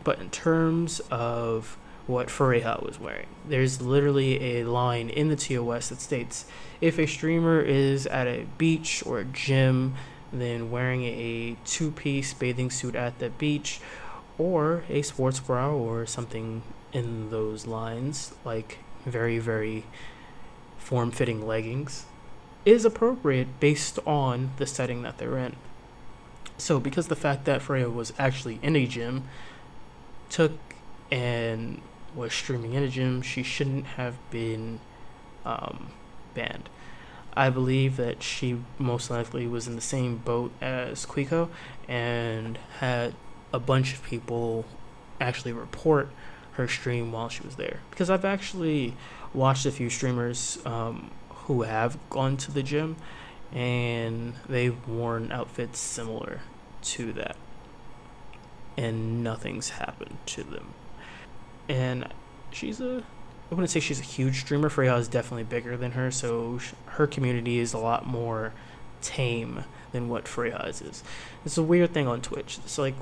but 0.03 0.19
in 0.19 0.29
terms 0.29 1.01
of 1.09 1.77
what 2.07 2.27
Fareeha 2.27 2.83
was 2.83 2.99
wearing, 2.99 3.27
there's 3.47 3.81
literally 3.81 4.59
a 4.59 4.63
line 4.65 5.09
in 5.09 5.29
the 5.29 5.35
TOS 5.35 5.89
that 5.89 6.01
states 6.01 6.45
if 6.79 6.97
a 6.97 7.05
streamer 7.05 7.61
is 7.61 8.07
at 8.07 8.27
a 8.27 8.47
beach 8.57 9.03
or 9.05 9.19
a 9.19 9.25
gym, 9.25 9.95
then 10.33 10.71
wearing 10.71 11.03
a 11.03 11.55
two 11.65 11.91
piece 11.91 12.33
bathing 12.33 12.71
suit 12.71 12.95
at 12.95 13.19
the 13.19 13.29
beach 13.29 13.79
or 14.37 14.83
a 14.89 15.01
sports 15.01 15.39
bra 15.39 15.71
or 15.71 16.05
something 16.05 16.63
in 16.93 17.29
those 17.29 17.67
lines, 17.67 18.33
like 18.43 18.79
very, 19.05 19.37
very 19.37 19.85
form 20.77 21.11
fitting 21.11 21.45
leggings, 21.45 22.05
is 22.65 22.85
appropriate 22.85 23.59
based 23.59 23.99
on 24.05 24.51
the 24.57 24.65
setting 24.65 25.03
that 25.03 25.17
they're 25.17 25.37
in. 25.37 25.55
So, 26.57 26.79
because 26.79 27.07
the 27.07 27.15
fact 27.15 27.45
that 27.45 27.61
Freya 27.61 27.89
was 27.89 28.13
actually 28.19 28.59
in 28.61 28.75
a 28.75 28.85
gym, 28.85 29.27
took 30.29 30.53
and 31.11 31.81
was 32.15 32.33
streaming 32.33 32.73
in 32.73 32.83
a 32.83 32.87
gym, 32.87 33.21
she 33.21 33.43
shouldn't 33.43 33.85
have 33.85 34.17
been 34.29 34.79
um, 35.45 35.91
banned. 36.33 36.69
I 37.33 37.49
believe 37.49 37.95
that 37.97 38.21
she 38.21 38.59
most 38.77 39.09
likely 39.09 39.47
was 39.47 39.67
in 39.67 39.75
the 39.75 39.81
same 39.81 40.17
boat 40.17 40.51
as 40.59 41.05
Quqco 41.05 41.49
and 41.87 42.57
had 42.79 43.13
a 43.53 43.59
bunch 43.59 43.93
of 43.93 44.03
people 44.03 44.65
actually 45.19 45.53
report 45.53 46.09
her 46.53 46.67
stream 46.67 47.11
while 47.11 47.29
she 47.29 47.43
was 47.43 47.55
there. 47.55 47.79
Because 47.89 48.09
I've 48.09 48.25
actually 48.25 48.95
watched 49.33 49.65
a 49.65 49.71
few 49.71 49.89
streamers 49.89 50.59
um, 50.65 51.11
who 51.29 51.61
have 51.61 51.97
gone 52.09 52.35
to 52.37 52.51
the 52.51 52.63
gym 52.63 52.97
and 53.53 54.33
they've 54.47 54.87
worn 54.87 55.31
outfits 55.31 55.79
similar 55.79 56.41
to 56.81 57.13
that. 57.13 57.37
And 58.77 59.23
nothing's 59.23 59.69
happened 59.71 60.17
to 60.27 60.43
them 60.43 60.73
and 61.71 62.07
she's 62.51 62.81
a 62.81 63.03
I 63.49 63.55
wouldn't 63.55 63.69
say 63.69 63.81
she's 63.81 63.99
a 63.99 64.03
huge 64.03 64.41
streamer. 64.41 64.69
Freya 64.69 64.95
is 64.95 65.09
definitely 65.09 65.43
bigger 65.43 65.75
than 65.75 65.91
her, 65.91 66.09
so 66.09 66.59
her 66.85 67.05
community 67.05 67.59
is 67.59 67.73
a 67.73 67.77
lot 67.77 68.07
more 68.07 68.53
tame 69.01 69.65
than 69.91 70.07
what 70.07 70.25
Freya's 70.25 70.81
is. 70.81 71.03
It's 71.43 71.57
a 71.57 71.63
weird 71.63 71.93
thing 71.93 72.07
on 72.07 72.21
Twitch. 72.21 72.59
It's 72.63 72.77
like 72.77 72.95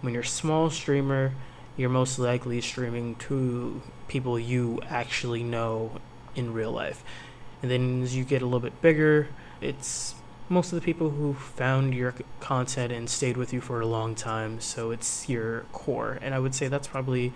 when 0.00 0.12
you're 0.12 0.24
a 0.24 0.26
small 0.26 0.70
streamer, 0.70 1.34
you're 1.76 1.88
most 1.88 2.18
likely 2.18 2.60
streaming 2.60 3.14
to 3.16 3.80
people 4.08 4.40
you 4.40 4.80
actually 4.88 5.44
know 5.44 6.00
in 6.34 6.52
real 6.52 6.72
life. 6.72 7.04
And 7.62 7.70
then 7.70 8.02
as 8.02 8.16
you 8.16 8.24
get 8.24 8.42
a 8.42 8.46
little 8.46 8.58
bit 8.58 8.82
bigger, 8.82 9.28
it's 9.60 10.16
most 10.48 10.72
of 10.72 10.80
the 10.80 10.84
people 10.84 11.10
who 11.10 11.34
found 11.34 11.94
your 11.94 12.12
content 12.40 12.92
and 12.92 13.08
stayed 13.08 13.36
with 13.36 13.52
you 13.52 13.60
for 13.60 13.80
a 13.80 13.86
long 13.86 14.16
time, 14.16 14.60
so 14.60 14.90
it's 14.90 15.28
your 15.28 15.60
core. 15.72 16.18
And 16.20 16.34
I 16.34 16.40
would 16.40 16.56
say 16.56 16.66
that's 16.66 16.88
probably 16.88 17.32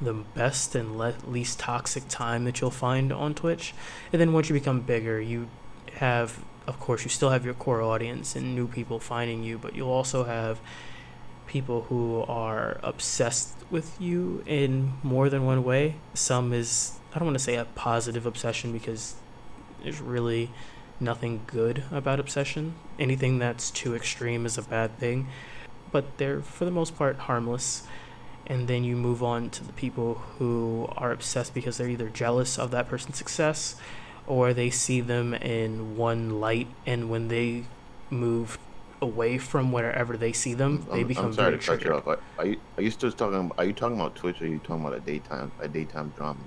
the 0.00 0.14
best 0.14 0.74
and 0.74 0.96
le- 0.96 1.14
least 1.26 1.58
toxic 1.58 2.04
time 2.08 2.44
that 2.44 2.60
you'll 2.60 2.70
find 2.70 3.12
on 3.12 3.34
Twitch. 3.34 3.74
And 4.12 4.20
then 4.20 4.32
once 4.32 4.48
you 4.48 4.54
become 4.54 4.80
bigger, 4.80 5.20
you 5.20 5.48
have, 5.94 6.42
of 6.66 6.80
course, 6.80 7.04
you 7.04 7.10
still 7.10 7.30
have 7.30 7.44
your 7.44 7.54
core 7.54 7.82
audience 7.82 8.34
and 8.34 8.54
new 8.54 8.66
people 8.66 8.98
finding 8.98 9.42
you, 9.42 9.58
but 9.58 9.74
you'll 9.74 9.90
also 9.90 10.24
have 10.24 10.60
people 11.46 11.82
who 11.82 12.20
are 12.28 12.78
obsessed 12.82 13.56
with 13.70 14.00
you 14.00 14.42
in 14.46 14.94
more 15.02 15.28
than 15.28 15.44
one 15.44 15.64
way. 15.64 15.96
Some 16.14 16.52
is, 16.52 16.98
I 17.12 17.18
don't 17.18 17.26
want 17.26 17.38
to 17.38 17.44
say 17.44 17.56
a 17.56 17.64
positive 17.64 18.24
obsession 18.24 18.72
because 18.72 19.16
there's 19.82 20.00
really 20.00 20.50
nothing 21.00 21.40
good 21.46 21.82
about 21.90 22.20
obsession. 22.20 22.74
Anything 22.98 23.38
that's 23.38 23.70
too 23.70 23.94
extreme 23.94 24.46
is 24.46 24.56
a 24.56 24.62
bad 24.62 24.98
thing. 24.98 25.28
But 25.90 26.18
they're, 26.18 26.40
for 26.40 26.64
the 26.64 26.70
most 26.70 26.96
part, 26.96 27.16
harmless. 27.16 27.82
And 28.46 28.66
then 28.66 28.82
you 28.82 28.96
move 28.96 29.22
on 29.22 29.50
to 29.50 29.64
the 29.64 29.72
people 29.72 30.14
who 30.38 30.88
are 30.96 31.12
obsessed 31.12 31.54
because 31.54 31.78
they're 31.78 31.88
either 31.88 32.08
jealous 32.08 32.58
of 32.58 32.70
that 32.72 32.88
person's 32.88 33.16
success 33.16 33.76
or 34.26 34.52
they 34.52 34.70
see 34.70 35.00
them 35.00 35.34
in 35.34 35.96
one 35.96 36.40
light. 36.40 36.68
And 36.86 37.10
when 37.10 37.28
they 37.28 37.64
move 38.10 38.58
away 39.02 39.38
from 39.38 39.72
wherever 39.72 40.16
they 40.16 40.32
see 40.32 40.54
them, 40.54 40.86
they 40.90 41.00
I'm, 41.00 41.06
become 41.06 41.26
I'm 41.26 41.32
sorry 41.32 41.50
very 41.50 41.60
to 41.60 41.66
cut 41.66 41.84
you 41.84 41.94
off. 41.94 42.06
Are, 42.06 42.18
are 42.38 42.46
you 42.46 42.60
are 42.76 42.82
you 42.82 42.90
still 42.90 43.12
talking? 43.12 43.50
Are 43.56 43.64
you 43.64 43.72
talking 43.72 43.96
about 43.98 44.14
Twitch? 44.16 44.40
or 44.40 44.44
Are 44.44 44.48
you 44.48 44.58
talking 44.58 44.84
about 44.84 44.96
a 44.96 45.00
daytime 45.00 45.52
a 45.60 45.68
daytime 45.68 46.12
drama? 46.16 46.40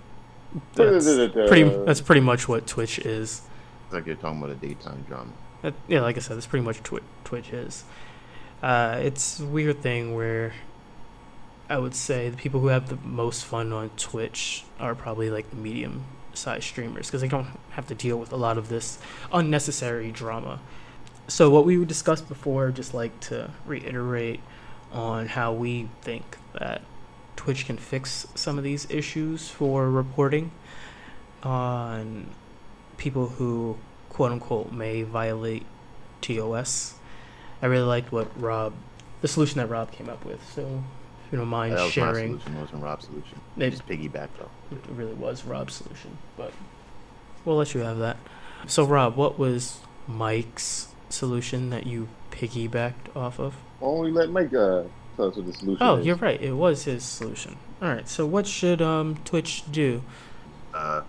That's 0.76 1.06
pretty. 1.06 1.64
That's 1.64 2.02
pretty 2.02 2.22
much 2.22 2.48
what 2.48 2.68
Twitch 2.68 3.00
is. 3.00 3.42
It's 3.86 3.94
like 3.94 4.06
you're 4.06 4.16
talking 4.16 4.40
about 4.40 4.52
a 4.52 4.56
daytime 4.56 5.04
drama. 5.08 5.32
That, 5.62 5.74
yeah, 5.88 6.02
like 6.02 6.18
I 6.18 6.20
said, 6.20 6.36
that's 6.36 6.46
pretty 6.46 6.66
much 6.66 6.92
what 6.92 7.04
Twitch 7.24 7.52
is. 7.54 7.86
Uh, 8.62 9.00
it's 9.02 9.40
a 9.40 9.46
weird 9.46 9.82
thing 9.82 10.14
where 10.14 10.54
I 11.74 11.80
would 11.80 11.96
say 11.96 12.30
the 12.30 12.38
people 12.38 12.60
who 12.60 12.68
have 12.68 12.90
the 12.90 12.98
most 12.98 13.46
fun 13.46 13.74
on 13.74 13.90
Twitch 13.98 14.64
are 14.80 14.94
probably 14.94 15.32
like 15.32 15.52
medium 15.56 16.06
sized 16.36 16.66
streamers 16.66 17.08
because 17.08 17.22
they 17.22 17.28
don't 17.28 17.48
have 17.72 17.88
to 17.88 17.96
deal 17.96 18.16
with 18.18 18.32
a 18.32 18.36
lot 18.36 18.60
of 18.60 18.70
this 18.70 19.00
unnecessary 19.32 20.12
drama. 20.12 20.60
So 21.28 21.50
what 21.50 21.66
we 21.66 21.84
discussed 21.84 22.30
before, 22.30 22.70
just 22.70 22.94
like 22.94 23.20
to 23.22 23.50
reiterate 23.66 24.40
on 24.92 25.26
how 25.30 25.52
we 25.52 25.90
think 26.02 26.38
that 26.60 26.84
Twitch 27.36 27.66
can 27.66 27.78
fix 27.78 28.28
some 28.36 28.60
of 28.60 28.64
these 28.64 28.86
issues 28.92 29.50
for 29.50 29.90
reporting 29.90 30.52
on 31.42 32.28
people 32.98 33.30
who 33.30 33.80
quote 34.10 34.32
unquote 34.32 34.72
may 34.72 35.02
violate 35.02 35.66
TOS. 36.22 36.94
I 37.64 37.66
really 37.66 37.88
liked 37.88 38.12
what 38.12 38.30
Rob, 38.40 38.74
the 39.22 39.28
solution 39.28 39.58
that 39.58 39.70
Rob 39.70 39.92
came 39.92 40.08
up 40.08 40.24
with. 40.24 40.48
So 40.54 40.84
you 41.34 41.40
don't 41.40 41.48
mind 41.48 41.74
that 41.74 41.82
was 41.84 41.92
sharing, 41.92 42.34
my 42.34 42.40
solution. 42.40 42.56
It 42.58 42.62
wasn't 42.62 42.84
Rob's 42.84 43.06
solution. 43.06 43.42
It- 43.58 43.70
just 43.72 43.88
piggybacked 43.88 44.30
though. 44.40 44.50
it 44.72 44.80
really 44.96 45.14
was 45.16 45.44
Rob's 45.44 45.74
solution, 45.74 46.18
but 46.38 46.54
we'll 47.44 47.58
let 47.58 47.74
you 47.74 47.82
have 47.82 47.98
that. 47.98 48.18
So 48.68 48.86
Rob, 48.86 49.18
what 49.18 49.38
was 49.40 49.80
Mike's 50.08 50.90
solution 51.10 51.70
that 51.72 51.86
you 51.88 52.08
piggybacked 52.32 53.16
off 53.16 53.40
of? 53.40 53.56
Only 53.82 54.12
let 54.12 54.30
Mike 54.30 54.54
uh, 54.54 54.84
tell 55.18 55.28
us 55.30 55.36
what 55.36 55.46
the 55.48 55.54
solution 55.54 55.78
Oh, 55.82 55.98
is. 55.98 56.06
you're 56.06 56.16
right. 56.16 56.40
It 56.42 56.54
was 56.54 56.86
his 56.86 57.04
solution. 57.04 57.58
All 57.82 57.90
right. 57.90 58.08
So 58.08 58.26
what 58.26 58.46
should 58.48 58.82
um 58.82 59.18
Twitch 59.26 59.64
do? 59.72 60.02
Uh, 60.74 61.02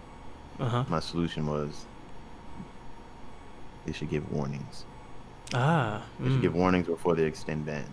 Uh 0.59 0.69
huh. 0.69 0.85
my 0.89 1.01
solution 1.01 1.47
was 1.47 1.85
they 3.87 3.93
should 3.93 4.09
give 4.11 4.31
warnings. 4.33 4.85
Ah. 5.53 6.03
They 6.19 6.29
should 6.29 6.39
mm, 6.39 6.43
give 6.43 6.55
warnings 6.55 6.87
before 6.87 7.15
they 7.15 7.25
extend 7.25 7.67
bans. 7.67 7.89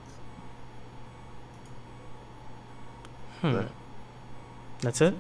Hmm. 3.42 3.54
But 3.54 3.72
That's 4.82 5.02
it. 5.02 5.16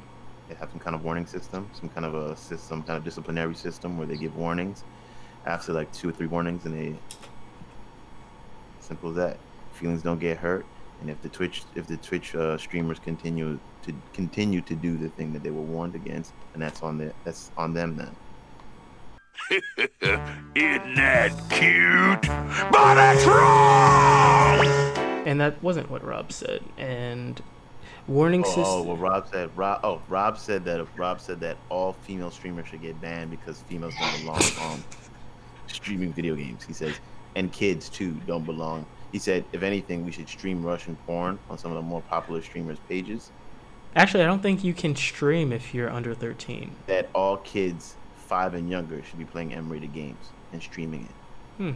they 0.47 0.55
have 0.55 0.69
some 0.71 0.79
kind 0.79 0.95
of 0.95 1.03
warning 1.03 1.25
system, 1.25 1.69
some 1.73 1.89
kind 1.89 2.05
of 2.05 2.15
a 2.15 2.35
system, 2.35 2.83
kind 2.83 2.97
of 2.97 3.03
disciplinary 3.03 3.55
system 3.55 3.97
where 3.97 4.07
they 4.07 4.17
give 4.17 4.35
warnings 4.35 4.83
after 5.45 5.73
like 5.73 5.91
two 5.91 6.09
or 6.09 6.11
three 6.11 6.27
warnings, 6.27 6.65
and 6.65 6.73
they 6.73 6.95
simple 8.79 9.09
as 9.09 9.15
that. 9.15 9.37
Feelings 9.73 10.03
don't 10.03 10.19
get 10.19 10.37
hurt, 10.37 10.65
and 10.99 11.09
if 11.09 11.21
the 11.21 11.29
Twitch 11.29 11.63
if 11.75 11.87
the 11.87 11.97
Twitch 11.97 12.35
uh, 12.35 12.57
streamers 12.57 12.99
continue 12.99 13.57
to 13.83 13.93
continue 14.13 14.61
to 14.61 14.75
do 14.75 14.97
the 14.97 15.09
thing 15.09 15.33
that 15.33 15.43
they 15.43 15.49
were 15.49 15.61
warned 15.61 15.95
against, 15.95 16.33
and 16.53 16.61
that's 16.61 16.83
on 16.83 16.97
the 16.97 17.13
that's 17.23 17.51
on 17.57 17.73
them 17.73 17.95
then. 17.95 18.15
Isn't 20.55 20.95
that 20.95 21.31
cute? 21.49 22.21
But 22.71 22.97
it's 23.15 23.25
wrong! 23.25 24.65
And 25.25 25.39
that 25.39 25.61
wasn't 25.63 25.89
what 25.89 26.03
Rob 26.03 26.31
said. 26.31 26.63
And 26.77 27.41
warning 28.07 28.41
Oh, 28.45 28.47
system. 28.47 28.63
oh, 28.65 28.83
well, 28.83 28.97
Rob 28.97 29.27
said. 29.29 29.49
Rob, 29.55 29.79
oh, 29.83 30.01
Rob 30.07 30.37
said 30.37 30.65
that. 30.65 30.85
Rob 30.97 31.19
said 31.21 31.39
that 31.41 31.57
all 31.69 31.93
female 31.93 32.31
streamers 32.31 32.67
should 32.67 32.81
get 32.81 32.99
banned 33.01 33.31
because 33.31 33.61
females 33.63 33.93
don't 33.99 34.19
belong 34.21 34.41
on 34.61 34.83
streaming 35.67 36.11
video 36.13 36.35
games. 36.35 36.63
He 36.63 36.73
says, 36.73 36.95
and 37.35 37.51
kids 37.51 37.89
too 37.89 38.11
don't 38.27 38.45
belong. 38.45 38.85
He 39.11 39.19
said, 39.19 39.43
if 39.51 39.61
anything, 39.63 40.05
we 40.05 40.11
should 40.11 40.29
stream 40.29 40.63
Russian 40.63 40.95
porn 41.05 41.37
on 41.49 41.57
some 41.57 41.71
of 41.71 41.75
the 41.75 41.81
more 41.81 42.01
popular 42.03 42.41
streamers' 42.41 42.77
pages. 42.87 43.31
Actually, 43.95 44.23
I 44.23 44.27
don't 44.27 44.41
think 44.41 44.63
you 44.63 44.73
can 44.73 44.95
stream 44.95 45.51
if 45.51 45.73
you're 45.73 45.89
under 45.89 46.13
13. 46.15 46.73
That 46.87 47.09
all 47.13 47.37
kids 47.37 47.95
five 48.15 48.53
and 48.53 48.69
younger 48.69 49.03
should 49.03 49.19
be 49.19 49.25
playing 49.25 49.53
M-rated 49.53 49.93
games 49.93 50.29
and 50.53 50.61
streaming 50.63 51.03
it. 51.03 51.11
Hmm. 51.57 51.71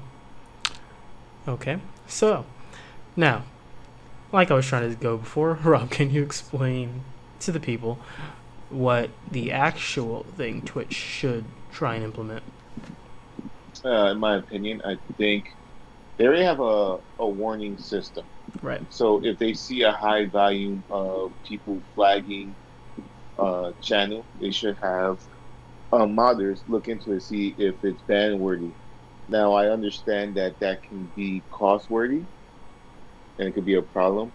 Okay. 1.50 1.80
So, 2.08 2.46
now, 3.18 3.44
like 4.32 4.52
I 4.52 4.56
was 4.56 4.66
trying 4.66 4.90
to 4.90 4.96
go 4.96 5.18
before, 5.18 5.54
Rob, 5.64 5.90
can 5.90 6.12
you 6.12 6.24
explain 6.24 7.04
to 7.40 7.52
the 7.52 7.60
people 7.60 8.00
what 8.70 9.10
the 9.30 9.52
actual 9.52 10.24
thing 10.36 10.62
Twitch 10.62 10.94
should 10.94 11.46
try 11.72 11.96
and 11.96 12.04
implement? 12.04 12.44
Uh, 13.84 14.12
in 14.12 14.18
my 14.18 14.38
opinion, 14.38 14.82
I 14.84 14.98
think 15.18 15.52
they 16.18 16.26
already 16.26 16.44
have 16.44 16.60
a, 16.60 16.98
a 17.20 17.28
warning 17.28 17.78
system. 17.78 18.26
Right. 18.62 18.82
So 18.90 19.24
if 19.24 19.38
they 19.38 19.54
see 19.54 19.84
a 19.84 19.92
high 19.92 20.26
volume 20.26 20.84
of 20.90 21.32
people 21.46 21.82
flagging 21.94 22.56
uh, 23.38 23.74
channel, 23.82 24.26
they 24.40 24.52
should 24.52 24.78
have 24.78 25.20
uh, 25.92 26.06
modders 26.06 26.62
look 26.68 26.88
into 26.88 27.14
it, 27.14 27.22
see 27.22 27.54
if 27.58 27.84
it's 27.84 28.02
ban 28.04 28.40
worthy. 28.40 28.72
Now 29.28 29.54
I 29.54 29.70
understand 29.70 30.36
that 30.36 30.60
that 30.60 30.84
can 30.84 31.12
be 31.16 31.42
cost 31.52 31.90
worthy, 31.90 32.24
and 33.40 33.48
it 33.50 33.54
could 33.54 33.66
be 33.66 33.76
a 33.76 33.82
problem. 33.82 34.34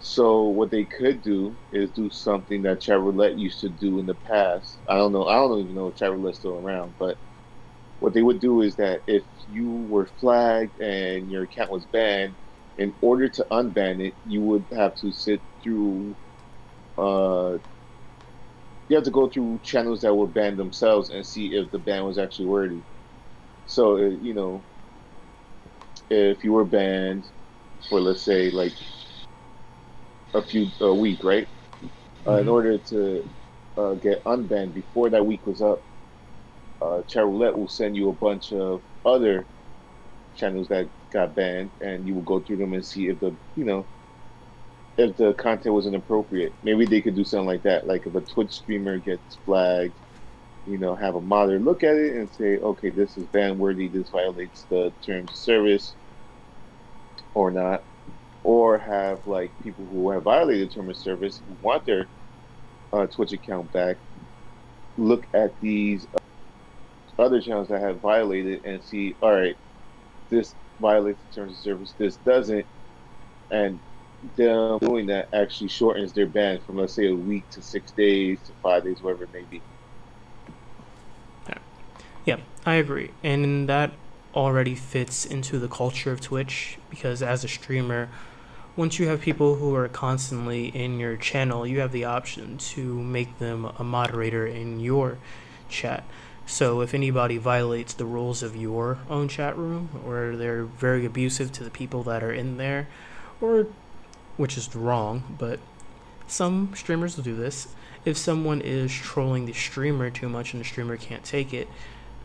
So 0.00 0.48
what 0.48 0.70
they 0.70 0.84
could 0.84 1.22
do 1.22 1.58
is 1.72 1.92
do 1.92 2.10
something 2.10 2.62
that 2.62 2.80
Chat 2.82 3.00
Roulette 3.00 3.38
used 3.38 3.60
to 3.60 3.70
do 3.70 3.98
in 4.00 4.06
the 4.06 4.14
past. 4.14 4.80
I 4.88 4.96
don't 4.96 5.12
know. 5.12 5.26
I 5.26 5.36
don't 5.36 5.60
even 5.60 5.74
know 5.74 5.88
if 5.88 5.96
Chat 5.96 6.12
Roulette's 6.12 6.38
still 6.38 6.58
around, 6.58 6.96
but 6.98 7.18
what 8.00 8.14
they 8.14 8.22
would 8.22 8.40
do 8.40 8.62
is 8.62 8.76
that 8.76 9.02
if 9.06 9.24
you 9.46 9.70
were 9.70 10.06
flagged 10.06 10.80
and 10.80 11.30
your 11.30 11.44
account 11.44 11.70
was 11.72 11.86
banned, 11.86 12.36
in 12.78 12.96
order 13.00 13.28
to 13.28 13.46
unban 13.52 14.00
it, 14.06 14.16
you 14.24 14.42
would 14.42 14.66
have 14.72 14.96
to 14.96 15.12
sit 15.12 15.42
through. 15.62 16.16
Uh, 16.98 17.58
you 18.88 18.96
have 18.96 19.04
to 19.04 19.10
go 19.10 19.28
through 19.28 19.60
channels 19.62 20.02
that 20.02 20.14
were 20.14 20.26
banned 20.28 20.58
themselves 20.58 21.10
and 21.10 21.26
see 21.26 21.54
if 21.54 21.70
the 21.70 21.78
ban 21.78 22.04
was 22.04 22.18
actually 22.18 22.46
worthy. 22.46 22.84
So 23.66 23.96
uh, 23.98 24.10
you 24.10 24.34
know, 24.34 24.66
if 26.10 26.44
you 26.44 26.52
were 26.52 26.64
banned 26.64 27.30
for 27.88 28.00
let's 28.00 28.22
say 28.22 28.50
like 28.50 28.74
a 30.34 30.42
few 30.42 30.68
a 30.80 30.94
week, 30.94 31.24
right? 31.24 31.48
Uh, 32.26 32.36
in 32.36 32.46
Mhm. 32.46 32.52
order 32.52 32.78
to 32.78 33.28
uh, 33.76 33.94
get 33.94 34.24
unbanned 34.24 34.74
before 34.74 35.10
that 35.10 35.24
week 35.26 35.46
was 35.46 35.62
up, 35.62 35.84
uh, 36.80 37.02
Chatroulette 37.08 37.56
will 37.56 37.68
send 37.68 37.96
you 37.96 38.08
a 38.10 38.14
bunch 38.14 38.52
of 38.52 38.82
other 39.04 39.46
channels 40.34 40.68
that 40.68 40.90
got 41.12 41.34
banned, 41.34 41.72
and 41.80 42.06
you 42.06 42.14
will 42.14 42.22
go 42.22 42.40
through 42.40 42.56
them 42.58 42.74
and 42.74 42.84
see 42.84 43.08
if 43.08 43.20
the 43.20 43.36
you 43.56 43.64
know 43.64 43.86
if 44.98 45.16
the 45.16 45.34
content 45.34 45.74
was 45.74 45.86
inappropriate. 45.86 46.54
Maybe 46.62 46.86
they 46.86 47.02
could 47.02 47.16
do 47.16 47.24
something 47.24 47.46
like 47.46 47.62
that. 47.64 47.86
Like 47.86 48.06
if 48.06 48.14
a 48.14 48.20
Twitch 48.22 48.52
streamer 48.52 48.98
gets 48.98 49.36
flagged, 49.44 49.94
you 50.66 50.78
know, 50.78 50.94
have 50.96 51.16
a 51.16 51.20
moderator 51.20 51.64
look 51.64 51.84
at 51.84 51.96
it 51.96 52.14
and 52.16 52.30
say, 52.30 52.58
okay, 52.58 52.90
this 52.90 53.16
is 53.16 53.26
ban 53.26 53.58
worthy. 53.58 53.88
This 53.88 54.10
violates 54.10 54.64
the 54.70 54.92
terms 55.04 55.32
of 55.32 55.36
service, 55.38 55.96
or 57.36 57.50
not. 57.50 57.84
Or 58.42 58.78
have 58.78 59.26
like 59.26 59.52
people 59.62 59.86
who 59.86 60.10
have 60.10 60.22
violated 60.22 60.70
the 60.70 60.74
terms 60.74 60.90
of 60.90 60.96
service 60.96 61.42
who 61.46 61.56
want 61.60 61.84
their 61.84 62.06
uh, 62.92 63.06
Twitch 63.06 63.32
account 63.32 63.72
back 63.72 63.96
look 64.96 65.26
at 65.34 65.60
these 65.60 66.06
uh, 66.14 67.22
other 67.22 67.40
channels 67.40 67.68
that 67.68 67.82
have 67.82 68.00
violated 68.00 68.64
and 68.64 68.82
see, 68.82 69.14
all 69.20 69.32
right, 69.32 69.56
this 70.30 70.54
violates 70.80 71.20
the 71.22 71.40
terms 71.40 71.52
of 71.52 71.58
service, 71.58 71.94
this 71.98 72.16
doesn't, 72.16 72.66
and 73.50 73.80
them 74.36 74.78
doing 74.78 75.06
that 75.06 75.28
actually 75.32 75.68
shortens 75.68 76.12
their 76.12 76.26
ban 76.26 76.60
from 76.60 76.76
let's 76.76 76.94
say 76.94 77.08
a 77.08 77.14
week 77.14 77.48
to 77.50 77.60
six 77.60 77.92
days 77.92 78.40
to 78.46 78.52
five 78.62 78.84
days, 78.84 79.02
whatever 79.02 79.24
it 79.24 79.32
may 79.32 79.44
be. 79.50 79.60
Yeah, 82.26 82.38
I 82.66 82.74
agree. 82.74 83.10
And 83.22 83.44
in 83.44 83.66
that 83.66 83.92
already 84.34 84.74
fits 84.74 85.24
into 85.24 85.58
the 85.58 85.68
culture 85.68 86.12
of 86.12 86.20
Twitch 86.20 86.78
because 86.90 87.22
as 87.22 87.44
a 87.44 87.48
streamer, 87.48 88.08
once 88.76 88.98
you 88.98 89.08
have 89.08 89.22
people 89.22 89.54
who 89.54 89.74
are 89.74 89.88
constantly 89.88 90.66
in 90.68 91.00
your 91.00 91.16
channel, 91.16 91.66
you 91.66 91.80
have 91.80 91.92
the 91.92 92.04
option 92.04 92.58
to 92.58 93.02
make 93.02 93.38
them 93.38 93.64
a 93.78 93.84
moderator 93.84 94.46
in 94.46 94.80
your 94.80 95.18
chat. 95.68 96.04
So 96.44 96.80
if 96.80 96.94
anybody 96.94 97.38
violates 97.38 97.94
the 97.94 98.04
rules 98.04 98.42
of 98.42 98.54
your 98.54 98.98
own 99.08 99.28
chat 99.28 99.56
room 99.56 99.88
or 100.06 100.36
they're 100.36 100.64
very 100.64 101.04
abusive 101.04 101.50
to 101.52 101.64
the 101.64 101.70
people 101.70 102.02
that 102.04 102.22
are 102.22 102.32
in 102.32 102.56
there 102.56 102.86
or 103.40 103.66
which 104.36 104.56
is 104.56 104.74
wrong, 104.76 105.36
but 105.38 105.58
some 106.26 106.72
streamers 106.74 107.16
will 107.16 107.24
do 107.24 107.34
this. 107.34 107.68
If 108.04 108.16
someone 108.16 108.60
is 108.60 108.92
trolling 108.92 109.46
the 109.46 109.52
streamer 109.52 110.10
too 110.10 110.28
much 110.28 110.52
and 110.52 110.60
the 110.60 110.66
streamer 110.66 110.96
can't 110.96 111.24
take 111.24 111.52
it, 111.52 111.68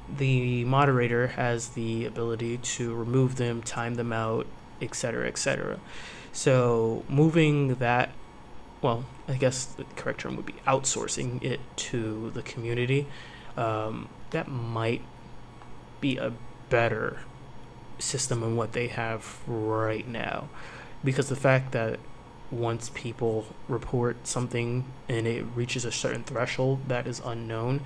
the 0.10 0.66
moderator 0.66 1.28
has 1.28 1.70
the 1.70 2.06
ability 2.06 2.58
to 2.58 2.94
remove 2.94 3.36
them, 3.36 3.62
time 3.62 3.96
them 3.96 4.12
out, 4.12 4.48
etc., 4.82 5.28
etc. 5.28 5.80
So 6.34 7.04
moving 7.08 7.76
that, 7.76 8.12
well, 8.82 9.06
I 9.28 9.36
guess 9.36 9.66
the 9.66 9.86
correct 9.96 10.22
term 10.22 10.36
would 10.36 10.46
be 10.46 10.56
outsourcing 10.68 11.44
it 11.44 11.60
to 11.78 12.32
the 12.32 12.42
community. 12.42 13.08
Um, 13.56 14.10
that 14.32 14.48
might 14.48 15.02
be 16.00 16.18
a 16.18 16.34
better 16.70 17.20
system 18.00 18.42
than 18.42 18.56
what 18.56 18.74
they 18.74 18.88
have 18.88 19.40
right 19.48 20.08
now, 20.08 20.50
because 21.04 21.30
the 21.30 21.36
fact 21.36 21.72
that 21.74 22.00
once 22.50 22.90
people 22.94 23.46
report 23.70 24.28
something 24.28 24.86
and 25.08 25.26
it 25.26 25.46
reaches 25.56 25.86
a 25.86 25.92
certain 25.92 26.24
threshold 26.24 26.88
that 26.88 27.08
is 27.08 27.22
unknown, 27.24 27.82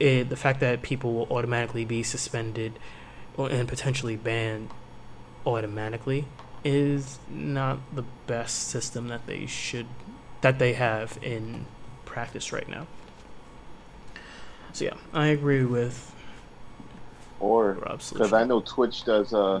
it, 0.00 0.28
the 0.30 0.36
fact 0.36 0.60
that 0.60 0.82
people 0.82 1.12
will 1.12 1.28
automatically 1.30 1.84
be 1.84 2.02
suspended 2.02 2.78
or, 3.36 3.50
and 3.50 3.68
potentially 3.68 4.16
banned 4.16 4.70
automatically 5.46 6.24
is 6.64 7.18
not 7.30 7.78
the 7.94 8.02
best 8.26 8.68
system 8.68 9.08
that 9.08 9.26
they 9.26 9.46
should 9.46 9.86
that 10.40 10.58
they 10.58 10.72
have 10.72 11.18
in 11.22 11.66
practice 12.04 12.52
right 12.52 12.68
now. 12.68 12.86
So 14.72 14.86
yeah, 14.86 14.94
I 15.12 15.26
agree 15.26 15.64
with 15.64 16.14
Or 17.38 17.74
because. 17.74 18.32
I 18.32 18.44
know 18.44 18.60
Twitch 18.60 19.04
does 19.04 19.32
uh 19.32 19.60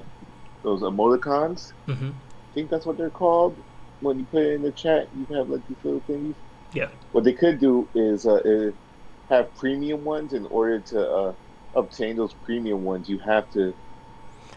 those 0.62 0.82
emoticons. 0.82 1.72
hmm 1.86 2.10
I 2.10 2.52
think 2.54 2.70
that's 2.70 2.84
what 2.84 2.96
they're 2.96 3.10
called. 3.10 3.62
When 4.00 4.18
you 4.18 4.26
put 4.26 4.42
it 4.42 4.54
in 4.54 4.62
the 4.62 4.72
chat, 4.72 5.08
you 5.14 5.26
have 5.36 5.48
like 5.48 5.60
these 5.68 5.76
little 5.84 6.00
things. 6.00 6.34
Yeah. 6.72 6.88
What 7.12 7.24
they 7.24 7.32
could 7.32 7.60
do 7.60 7.88
is 7.94 8.26
uh, 8.26 8.40
have 9.30 9.54
premium 9.56 10.04
ones. 10.04 10.32
In 10.34 10.46
order 10.46 10.80
to 10.80 11.10
uh, 11.10 11.32
obtain 11.74 12.16
those 12.16 12.34
premium 12.34 12.84
ones, 12.84 13.08
you 13.08 13.18
have 13.20 13.50
to 13.52 13.72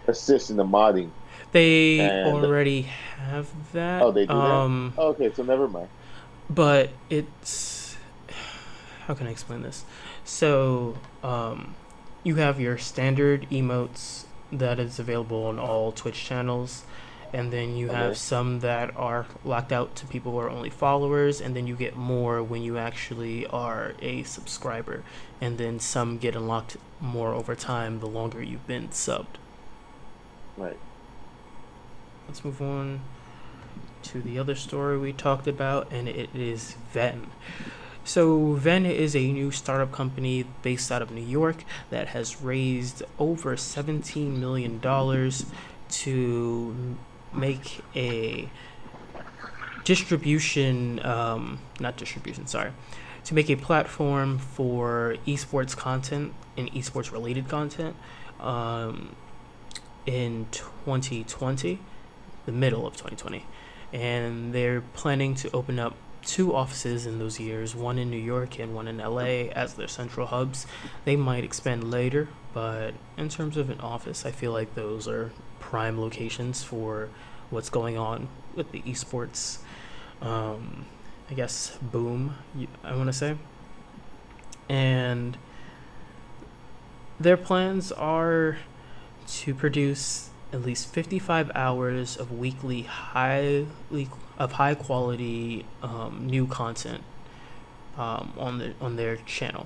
assist 0.07 0.49
in 0.49 0.57
the 0.57 0.65
modding. 0.65 1.09
They 1.51 1.99
And- 1.99 2.27
already 2.27 2.81
have 2.81 3.47
that. 3.73 4.01
Oh, 4.01 4.11
they 4.11 4.25
do 4.25 4.33
that? 4.33 4.39
um, 4.41 4.93
Okay, 4.97 5.31
so 5.33 5.43
never 5.43 5.67
mind. 5.67 5.87
but 6.49 6.89
it's 7.09 7.95
how 9.07 9.13
can 9.13 9.27
I 9.27 9.31
explain 9.31 9.61
this? 9.61 9.83
So, 10.23 10.95
um, 11.23 11.75
you 12.23 12.35
have 12.35 12.59
your 12.59 12.77
standard 12.77 13.45
emotes 13.51 14.23
that 14.51 14.79
is 14.79 14.97
available 14.97 15.45
on 15.45 15.59
all 15.59 15.91
Twitch 15.91 16.23
channels, 16.23 16.83
and 17.33 17.51
then 17.51 17.75
you 17.75 17.89
have 17.89 18.11
Okay. 18.11 18.15
some 18.15 18.59
that 18.61 18.95
are 18.95 19.25
locked 19.43 19.71
out 19.71 19.95
to 19.95 20.05
people 20.05 20.31
who 20.33 20.37
are 20.39 20.49
only 20.49 20.69
followers, 20.69 21.41
and 21.41 21.55
then 21.55 21.67
you 21.67 21.75
get 21.75 21.95
more 21.95 22.41
when 22.43 22.61
you 22.61 22.77
actually 22.77 23.45
are 23.47 23.93
a 24.01 24.23
subscriber, 24.23 25.03
and 25.41 25.57
then 25.57 25.79
some 25.79 26.17
get 26.19 26.35
unlocked 26.35 26.77
more 27.01 27.33
over 27.33 27.55
time 27.55 27.99
the 27.99 28.07
longer 28.07 28.41
you've 28.41 28.67
been 28.67 28.87
subbed. 28.89 29.37
Right. 30.55 30.77
Let's 32.27 32.45
move 32.45 32.61
on 32.61 33.01
to 34.03 34.21
the 34.21 34.37
other 34.37 34.55
story 34.55 34.97
we 34.97 35.11
talked 35.13 35.47
about, 35.47 35.91
and 35.91 36.07
it 36.07 36.29
is 36.35 36.75
Venn 36.91 37.27
So, 38.05 38.53
Venn 38.53 38.85
is 38.85 39.15
a 39.15 39.31
new 39.31 39.49
startup 39.49 39.91
company 39.93 40.45
based 40.61 40.91
out 40.91 41.01
of 41.01 41.09
New 41.09 41.21
York 41.25 41.63
that 41.89 42.09
has 42.09 42.41
raised 42.41 43.01
over 43.17 43.55
$17 43.55 44.37
million 44.37 44.79
to 45.89 46.75
make 47.35 47.81
a 47.95 48.49
distribution, 49.83 51.03
um, 51.05 51.59
not 51.79 51.97
distribution, 51.97 52.47
sorry, 52.47 52.71
to 53.25 53.33
make 53.33 53.49
a 53.49 53.55
platform 53.55 54.37
for 54.37 55.15
esports 55.25 55.75
content 55.75 56.33
and 56.57 56.71
esports 56.71 57.11
related 57.11 57.47
content 57.47 57.95
um, 58.39 59.15
in 60.05 60.47
2020, 60.51 61.79
the 62.45 62.51
middle 62.51 62.85
of 62.85 62.93
2020. 62.93 63.45
And 63.91 64.53
they're 64.53 64.81
planning 64.81 65.35
to 65.35 65.51
open 65.51 65.79
up 65.79 65.95
two 66.25 66.55
offices 66.55 67.05
in 67.05 67.19
those 67.19 67.39
years, 67.39 67.75
one 67.75 67.97
in 67.97 68.09
New 68.09 68.17
York 68.17 68.59
and 68.59 68.73
one 68.73 68.87
in 68.87 68.97
LA 68.97 69.49
as 69.51 69.75
their 69.75 69.87
central 69.87 70.27
hubs. 70.27 70.65
They 71.05 71.15
might 71.15 71.43
expand 71.43 71.91
later, 71.91 72.29
but 72.53 72.93
in 73.17 73.29
terms 73.29 73.57
of 73.57 73.69
an 73.69 73.79
office, 73.81 74.25
I 74.25 74.31
feel 74.31 74.51
like 74.51 74.75
those 74.75 75.07
are 75.07 75.31
prime 75.73 75.99
locations 75.99 76.63
for 76.63 77.09
what's 77.49 77.71
going 77.71 77.97
on 77.97 78.27
with 78.53 78.71
the 78.71 78.79
esports. 78.83 79.57
Um, 80.21 80.85
I 81.31 81.33
guess 81.33 81.75
boom. 81.81 82.35
I 82.83 82.95
want 82.95 83.07
to 83.07 83.13
say, 83.13 83.37
and 84.69 85.35
their 87.19 87.37
plans 87.37 87.91
are 87.91 88.57
to 89.27 89.55
produce 89.55 90.29
at 90.51 90.61
least 90.61 90.93
55 90.93 91.49
hours 91.55 92.17
of 92.17 92.31
weekly 92.31 92.83
highly 92.83 93.67
of 94.37 94.51
high 94.51 94.75
quality 94.75 95.65
um, 95.81 96.27
new 96.27 96.45
content 96.45 97.01
um, 97.97 98.33
on 98.37 98.59
the 98.59 98.75
on 98.79 98.95
their 98.95 99.15
channel. 99.25 99.65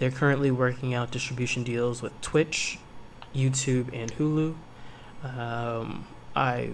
They're 0.00 0.10
currently 0.10 0.50
working 0.50 0.92
out 0.92 1.12
distribution 1.12 1.62
deals 1.62 2.02
with 2.02 2.20
Twitch, 2.20 2.80
YouTube, 3.32 3.90
and 3.92 4.12
Hulu. 4.14 4.56
Um, 5.24 6.06
I 6.36 6.70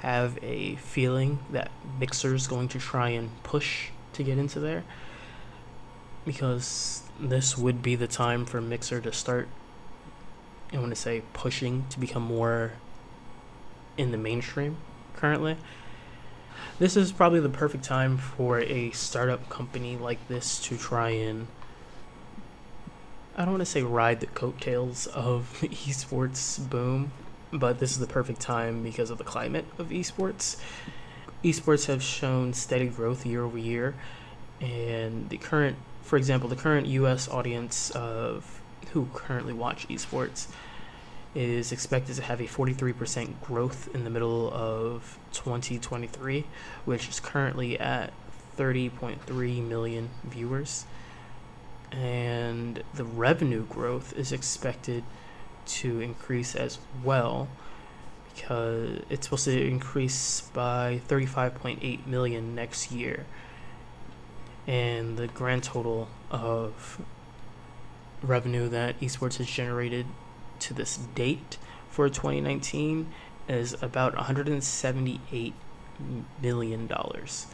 have 0.00 0.38
a 0.42 0.74
feeling 0.76 1.38
that 1.50 1.70
Mixer's 1.98 2.46
going 2.46 2.68
to 2.68 2.78
try 2.78 3.10
and 3.10 3.30
push 3.42 3.88
to 4.12 4.22
get 4.22 4.36
into 4.36 4.60
there 4.60 4.84
because 6.26 7.02
this 7.18 7.56
would 7.56 7.82
be 7.82 7.94
the 7.94 8.06
time 8.06 8.44
for 8.44 8.60
Mixer 8.60 9.00
to 9.00 9.12
start 9.12 9.48
I 10.72 10.78
want 10.78 10.90
to 10.90 11.00
say 11.00 11.22
pushing 11.32 11.86
to 11.90 12.00
become 12.00 12.24
more 12.24 12.72
in 13.96 14.10
the 14.10 14.18
mainstream 14.18 14.76
currently. 15.14 15.56
This 16.80 16.96
is 16.96 17.12
probably 17.12 17.38
the 17.38 17.48
perfect 17.48 17.84
time 17.84 18.18
for 18.18 18.58
a 18.58 18.90
startup 18.90 19.48
company 19.48 19.96
like 19.96 20.26
this 20.26 20.60
to 20.62 20.76
try 20.76 21.10
and 21.10 21.46
I 23.36 23.44
don't 23.44 23.54
want 23.54 23.60
to 23.60 23.66
say 23.66 23.82
ride 23.82 24.20
the 24.20 24.26
coattails 24.26 25.06
of 25.06 25.58
the 25.60 25.68
esports 25.68 26.58
boom, 26.68 27.12
but 27.54 27.78
this 27.78 27.92
is 27.92 27.98
the 27.98 28.06
perfect 28.06 28.40
time 28.40 28.82
because 28.82 29.10
of 29.10 29.18
the 29.18 29.24
climate 29.24 29.64
of 29.78 29.88
esports. 29.88 30.56
Esports 31.42 31.86
have 31.86 32.02
shown 32.02 32.52
steady 32.52 32.88
growth 32.88 33.24
year 33.24 33.44
over 33.44 33.58
year, 33.58 33.94
and 34.60 35.28
the 35.28 35.38
current, 35.38 35.76
for 36.02 36.16
example, 36.16 36.48
the 36.48 36.56
current 36.56 36.86
U.S. 36.86 37.28
audience 37.28 37.90
of 37.90 38.60
who 38.92 39.08
currently 39.14 39.52
watch 39.52 39.88
esports 39.88 40.46
is 41.34 41.72
expected 41.72 42.14
to 42.16 42.22
have 42.22 42.40
a 42.40 42.44
43% 42.44 43.40
growth 43.42 43.92
in 43.94 44.04
the 44.04 44.10
middle 44.10 44.52
of 44.52 45.18
2023, 45.32 46.46
which 46.84 47.08
is 47.08 47.18
currently 47.18 47.78
at 47.78 48.12
30.3 48.56 49.68
million 49.68 50.10
viewers. 50.24 50.86
And 51.90 52.82
the 52.94 53.04
revenue 53.04 53.64
growth 53.66 54.12
is 54.16 54.32
expected 54.32 55.04
to 55.66 56.00
increase 56.00 56.54
as 56.54 56.78
well 57.02 57.48
because 58.34 59.00
it's 59.08 59.26
supposed 59.26 59.44
to 59.44 59.66
increase 59.66 60.42
by 60.52 61.00
35.8 61.08 62.06
million 62.06 62.54
next 62.54 62.90
year. 62.90 63.24
And 64.66 65.16
the 65.16 65.28
grand 65.28 65.62
total 65.62 66.08
of 66.30 67.00
revenue 68.22 68.68
that 68.70 68.98
esports 69.00 69.36
has 69.36 69.46
generated 69.46 70.06
to 70.60 70.72
this 70.74 70.96
date 71.14 71.58
for 71.88 72.08
2019 72.08 73.12
is 73.48 73.80
about 73.82 74.14
178 74.16 75.54
million 76.42 76.86
dollars. 76.86 77.46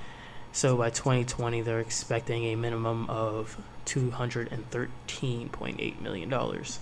So 0.53 0.77
by 0.77 0.91
2020, 0.91 1.63
they're 1.63 1.81
expecting 1.81 2.45
a 2.45 2.55
minimum 2.57 3.11
of 3.11 3.61
213.8 3.87 6.01
million 6.01 6.29
dollars 6.29 6.79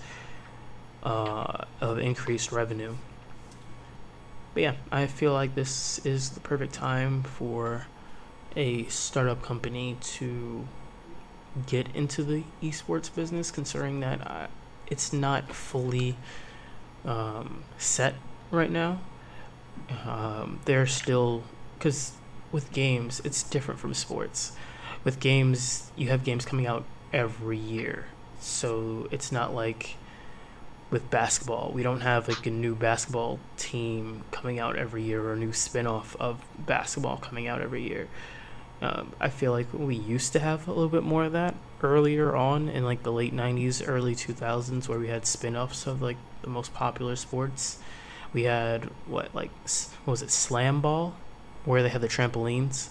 uh, 1.02 1.64
of 1.80 1.98
increased 1.98 2.52
revenue. 2.52 2.94
But 4.54 4.62
yeah, 4.62 4.74
I 4.90 5.06
feel 5.06 5.32
like 5.32 5.54
this 5.54 6.04
is 6.04 6.30
the 6.30 6.40
perfect 6.40 6.74
time 6.74 7.22
for 7.22 7.86
a 8.56 8.84
startup 8.86 9.42
company 9.42 9.96
to 10.00 10.66
get 11.66 11.94
into 11.94 12.22
the 12.22 12.44
esports 12.62 13.14
business, 13.14 13.50
considering 13.50 14.00
that 14.00 14.20
I, 14.26 14.48
it's 14.88 15.12
not 15.12 15.52
fully 15.52 16.16
um, 17.04 17.64
set 17.76 18.14
right 18.50 18.70
now. 18.70 19.00
Um, 20.04 20.60
they're 20.64 20.86
still 20.86 21.44
because 21.78 22.12
with 22.50 22.72
games 22.72 23.20
it's 23.24 23.42
different 23.42 23.78
from 23.80 23.94
sports. 23.94 24.52
With 25.04 25.20
games, 25.20 25.90
you 25.96 26.08
have 26.08 26.24
games 26.24 26.44
coming 26.44 26.66
out 26.66 26.84
every 27.12 27.56
year, 27.58 28.06
so 28.40 29.06
it's 29.10 29.30
not 29.30 29.54
like 29.54 29.96
with 30.90 31.10
basketball. 31.10 31.70
We 31.72 31.82
don't 31.82 32.00
have 32.00 32.28
like 32.28 32.46
a 32.46 32.50
new 32.50 32.74
basketball 32.74 33.38
team 33.56 34.24
coming 34.30 34.58
out 34.58 34.76
every 34.76 35.02
year 35.02 35.22
or 35.22 35.34
a 35.34 35.36
new 35.36 35.52
spin-off 35.52 36.16
of 36.18 36.44
basketball 36.58 37.18
coming 37.18 37.46
out 37.46 37.60
every 37.60 37.82
year. 37.86 38.08
Um, 38.80 39.12
I 39.20 39.28
feel 39.28 39.52
like 39.52 39.66
we 39.72 39.96
used 39.96 40.32
to 40.34 40.38
have 40.38 40.68
a 40.68 40.72
little 40.72 40.88
bit 40.88 41.02
more 41.02 41.24
of 41.24 41.32
that 41.32 41.54
earlier 41.82 42.34
on 42.34 42.68
in 42.68 42.84
like 42.84 43.02
the 43.02 43.12
late 43.12 43.34
90s, 43.34 43.82
early 43.86 44.14
2000s, 44.14 44.88
where 44.88 44.98
we 44.98 45.08
had 45.08 45.26
spin 45.26 45.56
offs 45.56 45.86
of 45.86 46.00
like 46.00 46.16
the 46.42 46.48
most 46.48 46.72
popular 46.72 47.16
sports. 47.16 47.78
We 48.32 48.44
had 48.44 48.84
what, 49.06 49.34
like, 49.34 49.50
what 50.04 50.12
was 50.12 50.22
it, 50.22 50.30
Slam 50.30 50.80
Ball, 50.80 51.14
where 51.64 51.82
they 51.82 51.88
had 51.88 52.02
the 52.02 52.08
trampolines, 52.08 52.90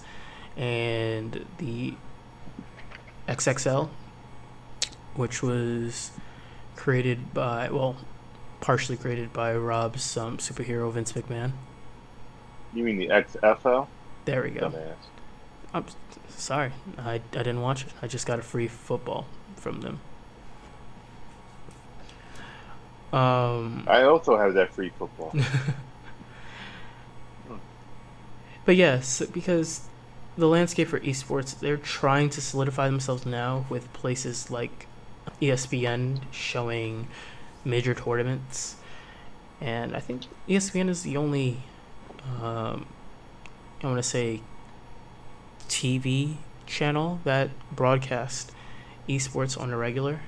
and 0.57 1.45
the 1.57 1.93
XXL, 3.27 3.89
which 5.15 5.43
was 5.43 6.11
created 6.77 7.33
by, 7.33 7.69
well, 7.69 7.97
partially 8.61 8.95
created 8.95 9.33
by 9.33 9.55
Rob's 9.55 10.15
um, 10.15 10.37
superhero 10.37 10.91
Vince 10.91 11.11
McMahon. 11.11 11.51
You 12.73 12.83
mean 12.83 12.97
the 12.97 13.07
XFL? 13.07 13.87
There 14.25 14.43
we 14.43 14.51
go. 14.51 14.71
I'm 15.73 15.85
sorry, 16.29 16.71
I, 16.97 17.15
I 17.15 17.19
didn't 17.19 17.61
watch 17.61 17.85
it. 17.85 17.93
I 18.01 18.07
just 18.07 18.25
got 18.25 18.39
a 18.39 18.41
free 18.41 18.67
football 18.67 19.25
from 19.55 19.81
them. 19.81 19.99
Um, 23.13 23.85
I 23.87 24.03
also 24.03 24.37
have 24.37 24.53
that 24.55 24.73
free 24.73 24.91
football. 24.97 25.33
but 28.65 28.75
yes, 28.75 29.21
because 29.33 29.87
the 30.37 30.47
landscape 30.47 30.89
for 30.89 30.99
esports, 30.99 31.57
they're 31.57 31.77
trying 31.77 32.29
to 32.31 32.41
solidify 32.41 32.87
themselves 32.87 33.25
now 33.25 33.65
with 33.69 33.91
places 33.93 34.51
like 34.51 34.86
ESPN 35.41 36.21
showing 36.31 37.07
major 37.63 37.93
tournaments, 37.93 38.77
and 39.61 39.95
I 39.95 39.99
think 39.99 40.23
ESPN 40.47 40.89
is 40.89 41.03
the 41.03 41.17
only, 41.17 41.63
um, 42.41 42.85
I 43.83 43.87
want 43.87 43.97
to 43.97 44.03
say, 44.03 44.41
TV 45.67 46.37
channel 46.65 47.19
that 47.23 47.49
broadcasts 47.75 48.51
esports 49.07 49.59
on 49.59 49.71
a 49.71 49.77
regular. 49.77 50.21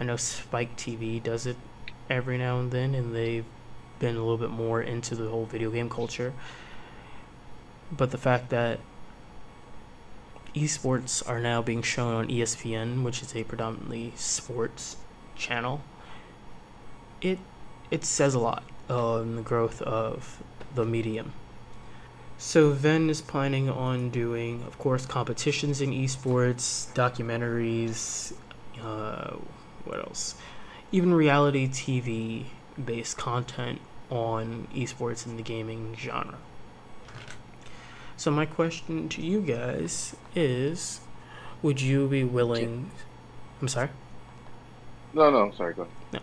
I 0.00 0.04
know 0.04 0.16
Spike 0.16 0.76
TV 0.76 1.22
does 1.22 1.46
it 1.46 1.56
every 2.08 2.38
now 2.38 2.58
and 2.58 2.70
then, 2.70 2.94
and 2.94 3.14
they've 3.14 3.44
been 3.98 4.16
a 4.16 4.20
little 4.20 4.38
bit 4.38 4.50
more 4.50 4.82
into 4.82 5.14
the 5.14 5.28
whole 5.28 5.46
video 5.46 5.70
game 5.70 5.88
culture. 5.88 6.32
But 7.90 8.10
the 8.10 8.18
fact 8.18 8.50
that 8.50 8.80
esports 10.54 11.26
are 11.28 11.40
now 11.40 11.62
being 11.62 11.82
shown 11.82 12.14
on 12.14 12.28
ESPN, 12.28 13.02
which 13.02 13.22
is 13.22 13.34
a 13.34 13.44
predominantly 13.44 14.12
sports 14.16 14.96
channel, 15.36 15.82
it 17.20 17.38
it 17.90 18.04
says 18.04 18.34
a 18.34 18.38
lot 18.38 18.64
on 18.88 19.36
the 19.36 19.42
growth 19.42 19.82
of 19.82 20.42
the 20.74 20.84
medium. 20.84 21.32
So 22.38 22.70
Venn 22.70 23.08
is 23.08 23.20
planning 23.20 23.70
on 23.70 24.10
doing, 24.10 24.64
of 24.64 24.78
course, 24.78 25.06
competitions 25.06 25.80
in 25.80 25.90
esports, 25.92 26.92
documentaries, 26.92 28.32
uh, 28.82 29.36
what 29.84 29.98
else? 30.00 30.34
Even 30.90 31.14
reality 31.14 31.68
TV 31.68 32.46
based 32.82 33.16
content 33.16 33.80
on 34.10 34.66
esports 34.74 35.24
in 35.26 35.36
the 35.36 35.42
gaming 35.42 35.94
genre. 35.96 36.38
So 38.22 38.30
my 38.30 38.46
question 38.46 39.08
to 39.08 39.20
you 39.20 39.40
guys 39.40 40.14
is 40.36 41.00
would 41.60 41.80
you 41.80 42.06
be 42.06 42.22
willing 42.22 42.92
I'm 43.60 43.66
sorry? 43.66 43.88
No, 45.12 45.28
no, 45.28 45.38
I'm 45.38 45.52
sorry. 45.56 45.74
Go 45.74 45.88
ahead. 46.12 46.22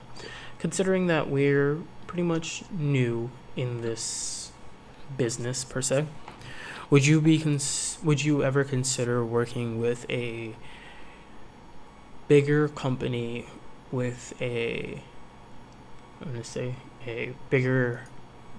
Considering 0.60 1.08
that 1.08 1.30
we're 1.30 1.80
pretty 2.08 2.24
much 2.24 2.64
new 2.72 3.32
in 3.58 3.82
this 3.82 4.54
business 5.18 5.66
per 5.66 5.82
se, 5.82 6.06
would 6.90 7.06
you 7.06 7.20
be 7.20 7.38
cons- 7.38 7.98
would 8.02 8.24
you 8.24 8.46
ever 8.46 8.64
consider 8.64 9.26
working 9.26 9.78
with 9.78 10.10
a 10.10 10.56
bigger 12.30 12.70
company 12.70 13.46
with 13.92 14.34
a 14.40 15.02
I'm 16.22 16.32
gonna 16.32 16.46
say 16.46 16.76
a 17.06 17.34
bigger 17.50 18.04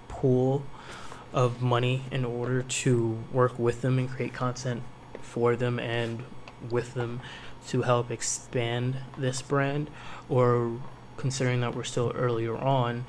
pool 0.09 0.63
of 1.33 1.63
money 1.63 2.03
in 2.11 2.25
order 2.25 2.63
to 2.63 3.19
work 3.33 3.59
with 3.59 3.83
them 3.83 3.99
and 3.99 4.09
create 4.09 4.33
content 4.33 4.83
for 5.21 5.55
them 5.57 5.79
and 5.79 6.25
with 6.69 6.95
them 6.95 7.21
to 7.69 7.83
help 7.83 8.11
expand 8.11 8.97
this 9.17 9.43
brand 9.43 9.89
or 10.29 10.81
considering 11.17 11.61
that 11.61 11.75
we're 11.75 11.85
still 11.85 12.13
earlier 12.15 12.57
on 12.57 13.05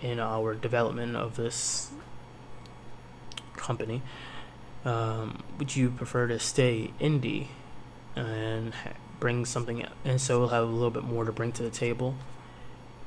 in 0.00 0.18
our 0.18 0.54
development 0.54 1.16
of 1.16 1.36
this 1.36 1.90
company 3.56 4.00
um, 4.84 5.42
would 5.58 5.74
you 5.74 5.90
prefer 5.90 6.26
to 6.26 6.38
stay 6.38 6.92
indie 7.00 7.48
and 8.16 8.72
bring 9.20 9.44
something 9.44 9.84
and 10.04 10.20
so 10.20 10.38
we'll 10.38 10.48
have 10.48 10.62
a 10.62 10.66
little 10.70 10.90
bit 10.90 11.04
more 11.04 11.24
to 11.24 11.32
bring 11.32 11.52
to 11.52 11.62
the 11.62 11.70
table 11.70 12.14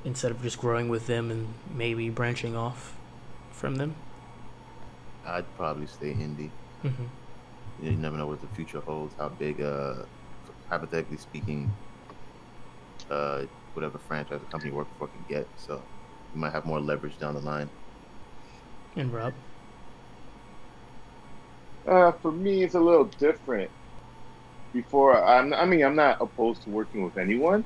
instead 0.04 0.32
of 0.32 0.42
just 0.42 0.60
growing 0.60 0.90
with 0.90 1.08
them 1.08 1.32
and 1.32 1.54
maybe 1.74 2.10
branching 2.10 2.56
off 2.56 2.96
from 3.52 3.76
them 3.76 3.96
I'd 5.26 5.54
probably 5.56 5.88
stay 5.88 6.14
indie. 6.14 6.52
mm-hmm. 6.84 7.06
You 7.80 7.92
never 7.98 8.18
know 8.18 8.28
what 8.28 8.42
the 8.42 8.48
future 8.48 8.82
holds. 8.82 9.16
How 9.18 9.30
big, 9.30 9.62
uh, 9.62 10.06
hypothetically 10.70 11.18
speaking, 11.18 11.78
uh, 13.10 13.46
whatever 13.74 13.98
franchise 14.00 14.42
or 14.42 14.46
company 14.46 14.72
you 14.72 14.76
work 14.76 14.90
for 14.98 15.08
can 15.08 15.24
get. 15.28 15.50
So 15.56 15.86
you 16.34 16.40
might 16.40 16.54
have 16.54 16.66
more 16.66 16.80
leverage 16.80 17.18
down 17.18 17.34
the 17.36 17.42
line. 17.42 17.72
and 18.96 19.12
rob 19.12 19.34
Uh, 21.86 22.12
for 22.12 22.32
me, 22.32 22.64
it's 22.64 22.76
a 22.76 22.80
little 22.80 23.06
different. 23.06 23.72
Before, 24.74 25.22
I'm, 25.24 25.54
I 25.54 25.66
mean, 25.66 25.84
I'm 25.84 25.96
not 25.96 26.18
opposed 26.22 26.64
to 26.64 26.70
working 26.70 27.04
with 27.04 27.18
anyone. 27.18 27.66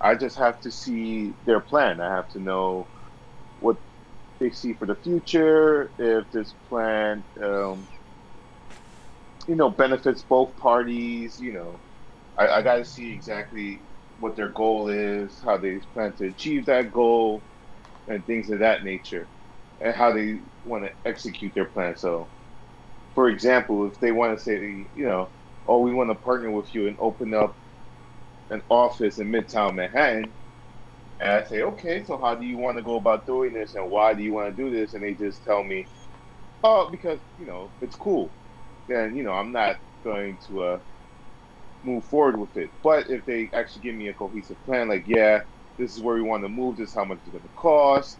I 0.00 0.14
just 0.14 0.36
have 0.38 0.60
to 0.60 0.70
see 0.70 1.36
their 1.44 1.60
plan. 1.60 2.00
I 2.00 2.14
have 2.14 2.28
to 2.30 2.40
know 2.40 2.88
what 2.94 2.97
they 4.40 4.50
see 4.50 4.74
for 4.74 4.86
the 4.86 4.96
future. 4.96 5.94
If 5.98 6.30
this 6.30 6.54
plan, 6.68 7.24
um, 7.42 7.88
you 9.48 9.56
know, 9.56 9.70
benefits 9.70 10.22
both 10.22 10.56
parties. 10.56 11.38
You 11.40 11.52
know, 11.54 11.82
I, 12.38 12.48
I 12.48 12.62
got 12.62 12.76
to 12.76 12.84
see 12.84 13.12
exactly 13.12 13.84
what 14.18 14.36
their 14.36 14.50
goal 14.50 14.88
is, 14.88 15.40
how 15.44 15.58
they 15.58 15.80
plan 15.92 16.14
to 16.16 16.26
achieve 16.28 16.66
that 16.66 16.92
goal, 16.92 17.46
and 18.08 18.24
things 18.26 18.50
of 18.50 18.60
that 18.60 18.84
nature, 18.84 19.30
and 19.80 19.94
how 19.94 20.12
they 20.12 20.40
want 20.64 20.84
to 20.84 20.92
execute 21.04 21.54
their 21.54 21.66
plan. 21.66 21.96
So, 21.96 22.30
for 23.14 23.28
example, 23.28 23.86
if 23.88 24.00
they 24.00 24.12
want 24.12 24.36
to 24.38 24.44
say, 24.44 24.90
you 24.94 25.06
know, 25.06 25.32
oh, 25.66 25.80
we 25.80 25.94
want 25.94 26.10
to 26.10 26.16
partner 26.16 26.50
with 26.50 26.74
you 26.74 26.88
and 26.88 26.96
open 27.00 27.34
up 27.34 27.58
an 28.50 28.62
office 28.70 29.18
in 29.18 29.30
Midtown 29.30 29.74
Manhattan, 29.76 30.34
and 31.20 31.30
I 31.32 31.44
say, 31.44 31.62
okay, 31.62 32.04
so 32.04 32.16
how 32.18 32.34
do 32.34 32.46
you 32.46 32.58
want 32.58 32.76
to 32.78 32.82
go 32.82 32.96
about 32.96 33.26
doing 33.26 33.52
this, 33.52 33.74
and 33.74 33.90
why 33.90 34.14
do 34.14 34.22
you 34.22 34.32
want 34.32 34.54
to 34.54 34.62
do 34.62 34.70
this? 34.70 34.94
And 34.94 35.02
they 35.02 35.14
just 35.14 35.44
tell 35.44 35.64
me, 35.64 35.86
oh, 36.62 36.88
because 36.90 37.18
you 37.38 37.46
know 37.46 37.70
it's 37.80 37.96
cool. 37.96 38.30
Then 38.86 39.16
you 39.16 39.22
know 39.22 39.32
I'm 39.32 39.52
not 39.52 39.76
going 40.04 40.38
to 40.46 40.62
uh, 40.62 40.78
move 41.82 42.04
forward 42.04 42.38
with 42.38 42.56
it. 42.56 42.70
But 42.82 43.10
if 43.10 43.24
they 43.24 43.50
actually 43.52 43.82
give 43.82 43.94
me 43.94 44.08
a 44.08 44.14
cohesive 44.14 44.62
plan, 44.64 44.88
like, 44.88 45.04
yeah, 45.06 45.40
this 45.76 45.96
is 45.96 46.02
where 46.02 46.14
we 46.14 46.22
want 46.22 46.44
to 46.44 46.48
move. 46.48 46.76
This 46.76 46.90
is 46.90 46.94
how 46.94 47.04
much 47.04 47.18
it's 47.18 47.30
going 47.30 47.42
to 47.42 47.50
cost. 47.56 48.18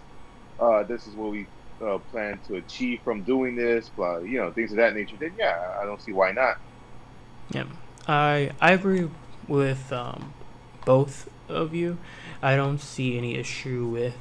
Uh, 0.59 0.83
this 0.85 1.07
is 1.07 1.15
what 1.15 1.31
we 1.31 1.47
uh, 1.85 1.99
plan 2.11 2.41
to 2.47 2.57
achieve 2.57 3.01
from 3.05 3.23
doing 3.23 3.55
this. 3.55 3.89
Blah, 3.91 4.19
you 4.19 4.39
know, 4.41 4.53
things 4.53 4.73
of 4.73 4.79
that 4.79 4.95
nature. 4.95 5.17
Then 5.19 5.35
yeah, 5.39 5.55
I 5.81 5.85
don't 5.85 6.03
see 6.03 6.13
why 6.13 6.33
not. 6.33 6.57
Yeah, 7.51 7.65
I 8.07 8.51
I 8.61 8.73
agree 8.73 9.09
with 9.47 9.93
um, 9.93 10.35
both 10.85 11.29
of 11.49 11.75
you. 11.75 11.99
I 12.43 12.57
don't 12.57 12.79
see 12.79 13.19
any 13.19 13.37
issue 13.37 13.87
with 13.87 14.17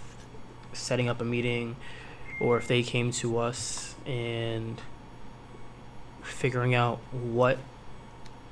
setting 0.73 1.07
up 1.07 1.21
a 1.21 1.25
meeting, 1.25 1.75
or 2.39 2.57
if 2.57 2.67
they 2.67 2.83
came 2.83 3.11
to 3.11 3.37
us 3.37 3.95
and 4.05 4.81
figuring 6.21 6.73
out 6.73 6.99
what 7.11 7.57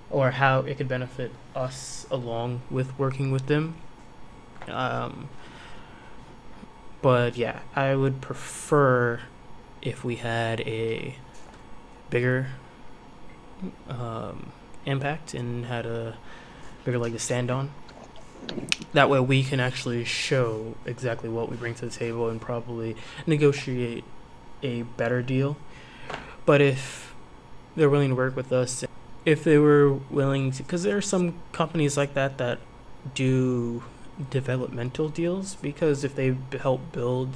or 0.10 0.32
how 0.32 0.60
it 0.60 0.78
could 0.78 0.88
benefit 0.88 1.32
us 1.56 2.06
along 2.12 2.62
with 2.70 2.98
working 2.98 3.32
with 3.32 3.48
them. 3.48 3.76
Um, 4.68 5.30
but 7.02 7.38
yeah, 7.38 7.60
I 7.76 7.96
would 7.96 8.22
prefer 8.22 9.22
if 9.82 10.04
we 10.04 10.16
had 10.16 10.62
a 10.62 11.16
bigger 12.10 12.48
um, 13.90 14.52
impact 14.86 15.34
and 15.34 15.66
had 15.66 15.86
a 15.86 16.18
bigger 16.84 16.98
leg 16.98 17.14
to 17.14 17.20
stand 17.20 17.52
on. 17.52 17.72
That 18.94 19.10
way, 19.10 19.20
we 19.20 19.44
can 19.44 19.60
actually 19.60 20.06
show 20.06 20.76
exactly 20.86 21.30
what 21.30 21.50
we 21.50 21.58
bring 21.58 21.76
to 21.76 21.86
the 21.86 21.92
table 21.92 22.30
and 22.30 22.40
probably 22.40 22.96
negotiate 23.28 24.04
a 24.64 24.84
better 24.84 25.22
deal. 25.22 25.58
But 26.46 26.62
if 26.62 27.14
they're 27.76 27.90
willing 27.90 28.10
to 28.10 28.16
work 28.16 28.36
with 28.36 28.54
us, 28.54 28.86
if 29.26 29.44
they 29.44 29.58
were 29.58 29.94
willing 29.94 30.52
to, 30.52 30.64
because 30.64 30.84
there 30.84 30.96
are 30.96 31.02
some 31.02 31.36
companies 31.52 31.98
like 31.98 32.14
that 32.14 32.38
that 32.38 32.60
do 33.14 33.84
developmental 34.30 35.10
deals, 35.10 35.56
because 35.56 36.04
if 36.04 36.16
they 36.16 36.38
help 36.62 36.92
build 36.92 37.36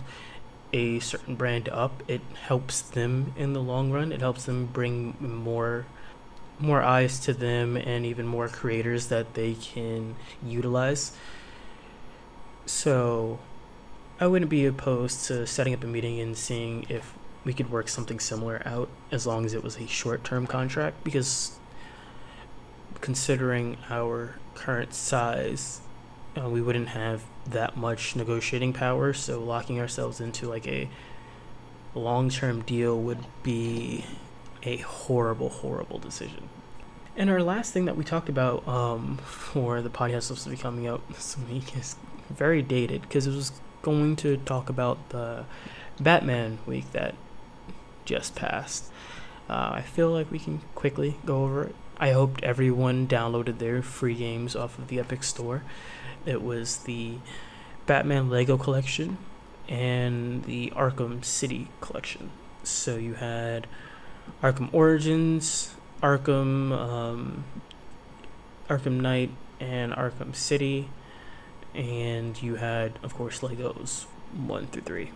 a 0.72 1.00
certain 1.00 1.36
brand 1.36 1.68
up, 1.70 2.04
it 2.08 2.22
helps 2.44 2.80
them 2.82 3.34
in 3.36 3.54
the 3.54 3.62
long 3.62 3.92
run. 3.92 4.12
It 4.12 4.22
helps 4.22 4.46
them 4.46 4.68
bring 4.68 5.16
more 5.20 5.88
more 6.60 6.82
eyes 6.82 7.20
to 7.22 7.34
them 7.34 7.78
and 7.78 8.06
even 8.06 8.28
more 8.28 8.48
creators 8.48 9.08
that 9.08 9.34
they 9.34 9.54
can 9.54 10.16
utilize. 10.46 11.14
So 12.66 13.40
I 14.20 14.28
wouldn't 14.28 14.52
be 14.52 14.66
opposed 14.66 15.26
to 15.28 15.48
setting 15.48 15.74
up 15.74 15.84
a 15.84 15.88
meeting 15.88 16.20
and 16.20 16.38
seeing 16.38 16.86
if 16.90 17.14
we 17.46 17.54
could 17.54 17.72
work 17.72 17.88
something 17.88 18.20
similar 18.20 18.62
out 18.66 18.90
as 19.12 19.26
long 19.26 19.46
as 19.46 19.54
it 19.54 19.64
was 19.64 19.78
a 19.78 19.88
short 19.88 20.24
term 20.24 20.46
contract 20.46 21.04
because 21.04 21.58
considering 23.02 23.78
our 23.90 24.36
current 24.56 24.94
size 24.94 25.80
uh, 26.38 26.50
we 26.50 26.62
wouldn't 26.62 26.90
have 26.90 27.24
that 27.46 27.78
much 27.78 28.16
negotiating 28.16 28.74
power 28.74 29.14
so 29.14 29.40
locking 29.40 29.80
ourselves 29.80 30.20
into 30.20 30.48
like 30.50 30.68
a 30.68 30.90
long 31.96 32.30
term 32.30 32.62
deal 32.62 33.00
would 33.00 33.26
be 33.42 34.04
a 34.64 34.78
horrible, 34.78 35.50
horrible 35.50 36.00
decision. 36.00 36.50
And 37.16 37.30
our 37.30 37.44
last 37.44 37.74
thing 37.74 37.86
that 37.86 37.98
we 37.98 38.04
talked 38.04 38.30
about 38.30 38.68
um, 38.68 39.18
for 39.26 39.82
the 39.82 39.90
podcast 39.90 40.24
supposed 40.24 40.44
to 40.46 40.50
be 40.50 40.58
coming 40.58 40.88
out 40.88 41.08
this 41.10 41.38
week 41.50 41.76
is 41.78 41.96
very 42.30 42.62
dated 42.62 43.02
because 43.02 43.28
it 43.28 43.36
was 43.36 43.52
going 43.82 44.16
to 44.18 44.38
talk 44.38 44.70
about 44.70 45.10
the 45.10 45.46
Batman 46.00 46.60
week 46.66 46.92
that 46.92 47.16
just 48.06 48.36
passed. 48.36 48.86
Uh, 49.50 49.72
I 49.74 49.82
feel 49.82 50.12
like 50.12 50.32
we 50.32 50.40
can 50.40 50.62
quickly 50.76 51.18
go 51.26 51.44
over 51.44 51.64
it. 51.66 51.76
I 51.98 52.12
hoped 52.12 52.44
everyone 52.44 53.08
downloaded 53.08 53.58
their 53.58 53.82
free 53.82 54.16
games 54.16 54.56
off 54.56 54.78
of 54.78 54.88
the 54.88 55.00
Epic 55.00 55.24
Store. 55.24 55.64
It 56.26 56.42
was 56.42 56.78
the 56.78 57.16
Batman 57.86 58.30
Lego 58.30 58.58
collection 58.58 59.18
and 59.68 60.44
the 60.46 60.72
Arkham 60.76 61.26
City 61.26 61.68
collection. 61.82 62.30
So 62.64 62.96
you 62.96 63.16
had 63.16 63.68
Arkham 64.42 64.74
Origins, 64.74 65.76
Arkham, 66.02 66.72
um, 66.72 67.44
Arkham 68.70 69.02
Knight, 69.02 69.32
and 69.60 69.92
Arkham 69.94 70.36
City, 70.36 70.90
and 71.74 72.42
you 72.42 72.56
had, 72.56 73.00
of 73.04 73.14
course, 73.16 73.40
Legos 73.40 74.06
one 74.34 74.68
through 74.68 74.84
three. 74.84 75.12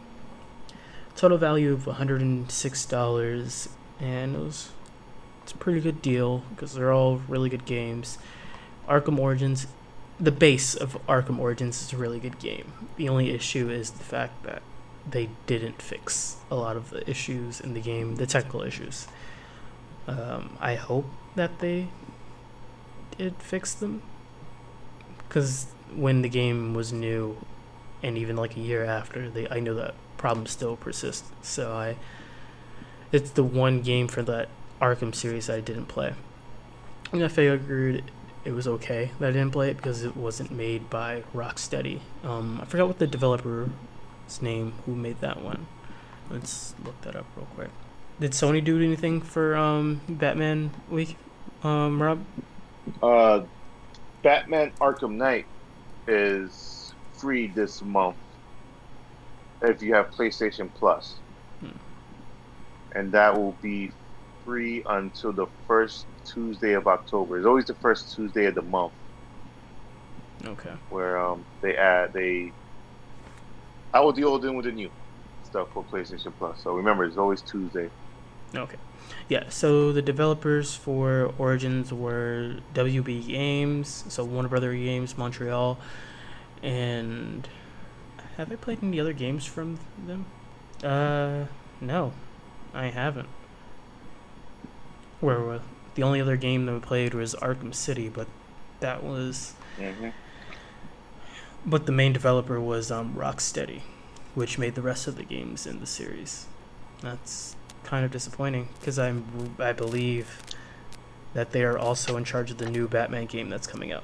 Total 1.16 1.38
value 1.38 1.74
of 1.74 1.86
one 1.86 1.96
hundred 1.96 2.22
and 2.22 2.52
six 2.52 2.86
dollars, 2.86 3.70
and 4.00 4.36
it 4.36 4.40
was 4.40 4.72
it's 5.44 5.52
a 5.52 5.58
pretty 5.58 5.80
good 5.80 6.02
deal 6.02 6.44
because 6.50 6.74
they're 6.74 6.92
all 6.92 7.18
really 7.28 7.50
good 7.50 7.66
games. 7.66 8.18
Arkham 8.88 9.20
Origins, 9.20 9.68
the 10.20 10.32
base 10.32 10.76
of 10.76 10.98
Arkham 11.08 11.40
Origins 11.40 11.82
is 11.82 11.94
a 11.94 11.98
really 11.98 12.20
good 12.20 12.40
game. 12.40 12.74
The 12.98 13.08
only 13.10 13.32
issue 13.32 13.70
is 13.70 13.92
the 13.92 14.04
fact 14.04 14.44
that 14.44 14.62
they 15.10 15.30
didn't 15.46 15.82
fix 15.82 16.38
a 16.50 16.56
lot 16.56 16.76
of 16.76 16.90
the 16.90 17.08
issues 17.10 17.60
in 17.60 17.74
the 17.74 17.82
game, 17.82 18.16
the 18.16 18.26
technical 18.26 18.62
issues. 18.62 19.08
Um, 20.08 20.58
I 20.60 20.76
hope 20.76 21.06
that 21.36 21.60
they 21.60 21.88
did 23.18 23.36
fix 23.38 23.74
them. 23.74 24.02
Because 25.28 25.68
when 25.96 26.22
the 26.22 26.30
game 26.30 26.74
was 26.74 26.94
new, 26.94 27.38
and 28.02 28.18
even 28.18 28.36
like 28.36 28.56
a 28.58 28.60
year 28.60 28.84
after, 28.84 29.30
they 29.30 29.48
I 29.50 29.60
know 29.60 29.74
that 29.76 29.96
problems 30.18 30.52
still 30.52 30.76
persist. 30.76 31.26
So 31.42 31.74
I, 31.74 31.96
it's 33.12 33.32
the 33.32 33.44
one 33.44 33.82
game 33.82 34.08
for 34.08 34.22
that 34.24 34.50
Arkham 34.82 35.16
series 35.16 35.50
I 35.50 35.62
didn't 35.62 35.86
play. 35.86 36.14
And 37.12 37.24
I 37.24 37.28
figured 37.28 38.04
it 38.44 38.52
was 38.52 38.68
okay 38.68 39.12
that 39.20 39.30
I 39.30 39.32
didn't 39.32 39.52
play 39.52 39.70
it 39.70 39.78
because 39.78 40.04
it 40.04 40.18
wasn't 40.18 40.52
made 40.52 40.90
by 40.90 41.24
Rocksteady. 41.34 42.00
Um, 42.24 42.60
I 42.62 42.66
forgot 42.66 42.88
what 42.88 43.00
the 43.00 43.08
developer's 44.34 44.42
name 44.42 44.74
who 44.86 44.96
made 44.96 45.20
that 45.22 45.42
one. 45.44 45.68
Let's 46.30 46.74
look 46.84 47.02
that 47.02 47.16
up 47.16 47.26
real 47.36 47.46
quick. 47.56 47.70
Did 48.20 48.32
Sony 48.32 48.64
do 48.64 48.78
anything 48.82 49.22
for 49.22 49.56
um, 49.56 50.02
Batman 50.08 50.72
Week, 50.90 51.18
um, 51.64 52.02
Rob? 52.02 52.24
Uh, 53.02 53.42
Batman 54.24 54.72
Arkham 54.82 55.16
Knight 55.18 55.46
is 56.08 56.94
free 57.20 57.48
this 57.48 57.82
month 57.82 58.18
if 59.62 59.82
you 59.82 59.94
have 59.96 60.08
PlayStation 60.12 60.70
Plus, 60.74 61.22
Hmm. 61.62 61.78
and 62.96 63.12
that 63.14 63.36
will 63.36 63.58
be 63.62 63.92
free 64.46 64.84
until 64.86 65.34
the 65.34 65.48
first 65.68 66.08
Tuesday 66.26 66.74
of 66.74 66.88
October. 66.88 67.38
It's 67.38 67.48
always 67.48 67.66
the 67.66 67.76
first 67.76 68.14
Tuesday 68.14 68.46
of 68.46 68.56
the 68.56 68.62
month 68.62 68.94
Okay. 70.46 70.74
where 70.90 71.18
um 71.18 71.46
they 71.62 71.76
add 71.76 72.14
they. 72.14 72.54
I 73.94 74.00
will 74.00 74.46
in 74.46 74.56
with 74.56 74.66
the 74.66 74.72
new 74.72 74.90
stuff 75.44 75.70
for 75.74 75.84
PlayStation 75.84 76.34
Plus. 76.38 76.62
So 76.62 76.74
remember, 76.76 77.04
it's 77.06 77.18
always 77.18 77.42
Tuesday. 77.42 77.90
Okay. 78.56 78.78
Yeah, 79.30 79.50
so 79.50 79.92
the 79.92 80.02
developers 80.02 80.76
for 80.76 81.34
Origins 81.38 81.94
were 81.94 82.58
WB 82.74 83.28
Games, 83.28 84.06
so 84.08 84.24
Warner 84.24 84.50
Brother 84.50 84.74
Games 84.74 85.18
Montreal, 85.18 85.78
and 86.62 87.48
have 88.38 88.52
I 88.52 88.56
played 88.56 88.84
any 88.84 89.00
other 89.00 89.14
games 89.14 89.46
from 89.46 89.80
them? 90.06 90.26
Uh, 90.84 91.46
no, 91.82 92.14
I 92.74 92.88
haven't. 92.88 93.30
Where 95.20 95.40
were 95.40 95.62
the 95.96 96.04
only 96.04 96.20
other 96.20 96.38
game 96.38 96.66
that 96.66 96.74
we 96.74 96.80
played 96.80 97.14
was 97.14 97.36
Arkham 97.36 97.74
City, 97.74 98.10
but 98.10 98.28
that 98.80 99.04
was 99.04 99.54
Mm-hmm. 99.80 100.10
But 101.66 101.86
the 101.86 101.92
main 101.92 102.14
developer 102.14 102.60
was 102.60 102.92
um, 102.92 103.14
Rocksteady, 103.16 103.82
which 104.36 104.58
made 104.58 104.76
the 104.76 104.82
rest 104.82 105.08
of 105.08 105.16
the 105.16 105.24
games 105.24 105.66
in 105.66 105.80
the 105.80 105.86
series. 105.86 106.46
That's 107.02 107.56
kind 107.84 108.06
of 108.06 108.12
disappointing 108.12 108.70
because 108.80 108.98
I'm 108.98 109.56
I 109.60 109.74
believe 109.74 110.42
that 111.34 111.52
they 111.52 111.64
are 111.64 111.78
also 111.78 112.16
in 112.18 112.24
charge 112.24 112.52
of 112.52 112.58
the 112.58 112.70
new 112.70 112.88
Batman 112.88 113.26
game 113.26 113.50
that's 113.50 113.68
coming 113.68 113.92
out. 113.92 114.04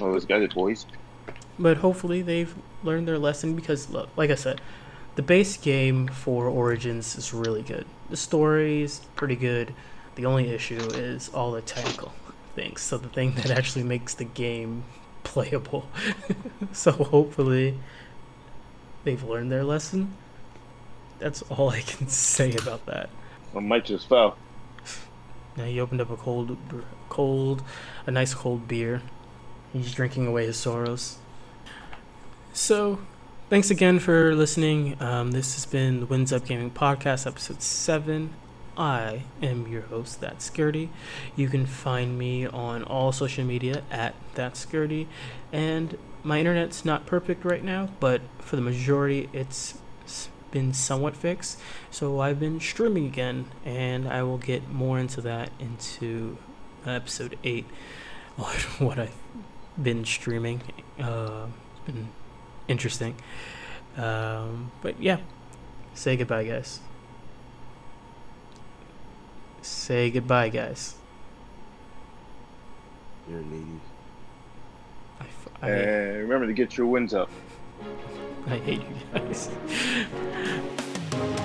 Oh, 0.00 0.14
it's 0.14 0.24
got 0.24 0.42
it, 0.42 0.54
boys. 0.54 0.86
But 1.58 1.78
hopefully 1.78 2.22
they've 2.22 2.54
learned 2.82 3.08
their 3.08 3.18
lesson 3.18 3.54
because 3.54 3.88
look, 3.90 4.08
like 4.16 4.30
I 4.30 4.34
said, 4.34 4.60
the 5.14 5.22
base 5.22 5.56
game 5.56 6.08
for 6.08 6.46
Origins 6.46 7.16
is 7.16 7.32
really 7.32 7.62
good. 7.62 7.86
The 8.10 8.16
story 8.16 8.82
is 8.82 9.00
pretty 9.14 9.36
good. 9.36 9.74
The 10.16 10.26
only 10.26 10.50
issue 10.50 10.78
is 10.94 11.28
all 11.30 11.52
the 11.52 11.62
technical 11.62 12.12
things. 12.54 12.82
So 12.82 12.98
the 12.98 13.08
thing 13.08 13.32
that 13.32 13.50
actually 13.50 13.84
makes 13.84 14.14
the 14.14 14.24
game 14.24 14.84
playable. 15.26 15.88
so 16.72 16.92
hopefully 16.92 17.78
they've 19.04 19.22
learned 19.22 19.50
their 19.50 19.64
lesson. 19.64 20.16
That's 21.18 21.42
all 21.42 21.70
I 21.70 21.80
can 21.80 22.08
say 22.32 22.54
about 22.54 22.86
that. 22.86 23.10
My 23.52 23.60
mic 23.60 23.84
just 23.86 24.08
fell. 24.08 24.36
Now 25.56 25.64
he 25.64 25.80
opened 25.80 26.00
up 26.00 26.10
a 26.10 26.16
cold, 26.16 26.56
cold, 27.08 27.62
a 28.06 28.10
nice 28.10 28.34
cold 28.34 28.68
beer. 28.68 29.02
He's 29.72 29.92
drinking 29.92 30.26
away 30.26 30.46
his 30.46 30.56
sorrows. 30.56 31.18
So, 32.52 33.00
thanks 33.50 33.70
again 33.70 33.98
for 33.98 34.34
listening. 34.34 34.96
Um, 35.00 35.32
this 35.32 35.54
has 35.54 35.66
been 35.66 36.00
the 36.00 36.06
Wins 36.06 36.32
Up 36.32 36.46
Gaming 36.46 36.70
Podcast, 36.70 37.26
episode 37.26 37.62
seven. 37.62 38.34
I 38.76 39.22
am 39.42 39.66
your 39.68 39.82
host, 39.82 40.20
That 40.20 40.38
Skirty. 40.38 40.90
You 41.34 41.48
can 41.48 41.66
find 41.66 42.18
me 42.18 42.46
on 42.46 42.82
all 42.84 43.12
social 43.12 43.44
media 43.44 43.82
at 43.90 44.14
That 44.34 44.54
Skirty, 44.54 45.06
and 45.52 45.96
my 46.22 46.40
internet's 46.40 46.84
not 46.84 47.06
perfect 47.06 47.44
right 47.44 47.62
now, 47.62 47.90
but 48.00 48.20
for 48.38 48.56
the 48.56 48.62
majority, 48.62 49.28
it's 49.32 49.78
been 50.50 50.72
somewhat 50.72 51.16
fixed. 51.16 51.58
So 51.90 52.20
I've 52.20 52.40
been 52.40 52.60
streaming 52.60 53.06
again, 53.06 53.46
and 53.64 54.08
I 54.08 54.22
will 54.22 54.38
get 54.38 54.68
more 54.68 54.98
into 54.98 55.20
that 55.22 55.50
into 55.58 56.38
episode 56.86 57.38
eight 57.44 57.66
on 58.38 58.54
what 58.78 58.98
I've 58.98 59.14
been 59.80 60.04
streaming. 60.04 60.62
Uh, 60.98 61.46
it's 61.72 61.86
been 61.86 62.08
interesting. 62.68 63.16
Um, 63.96 64.72
but 64.82 65.00
yeah, 65.00 65.18
say 65.94 66.16
goodbye, 66.16 66.44
guys. 66.44 66.80
Say 69.66 70.10
goodbye, 70.10 70.48
guys. 70.48 70.94
You're 73.28 73.40
ladies. 73.40 73.80
I, 75.18 75.24
f- 75.24 75.48
I, 75.60 75.70
And 75.70 76.18
remember 76.20 76.46
to 76.46 76.52
get 76.52 76.76
your 76.76 76.86
wins 76.86 77.12
up. 77.12 77.28
I 78.46 78.58
hate 78.58 78.80
you 78.80 78.96
guys. 79.12 79.50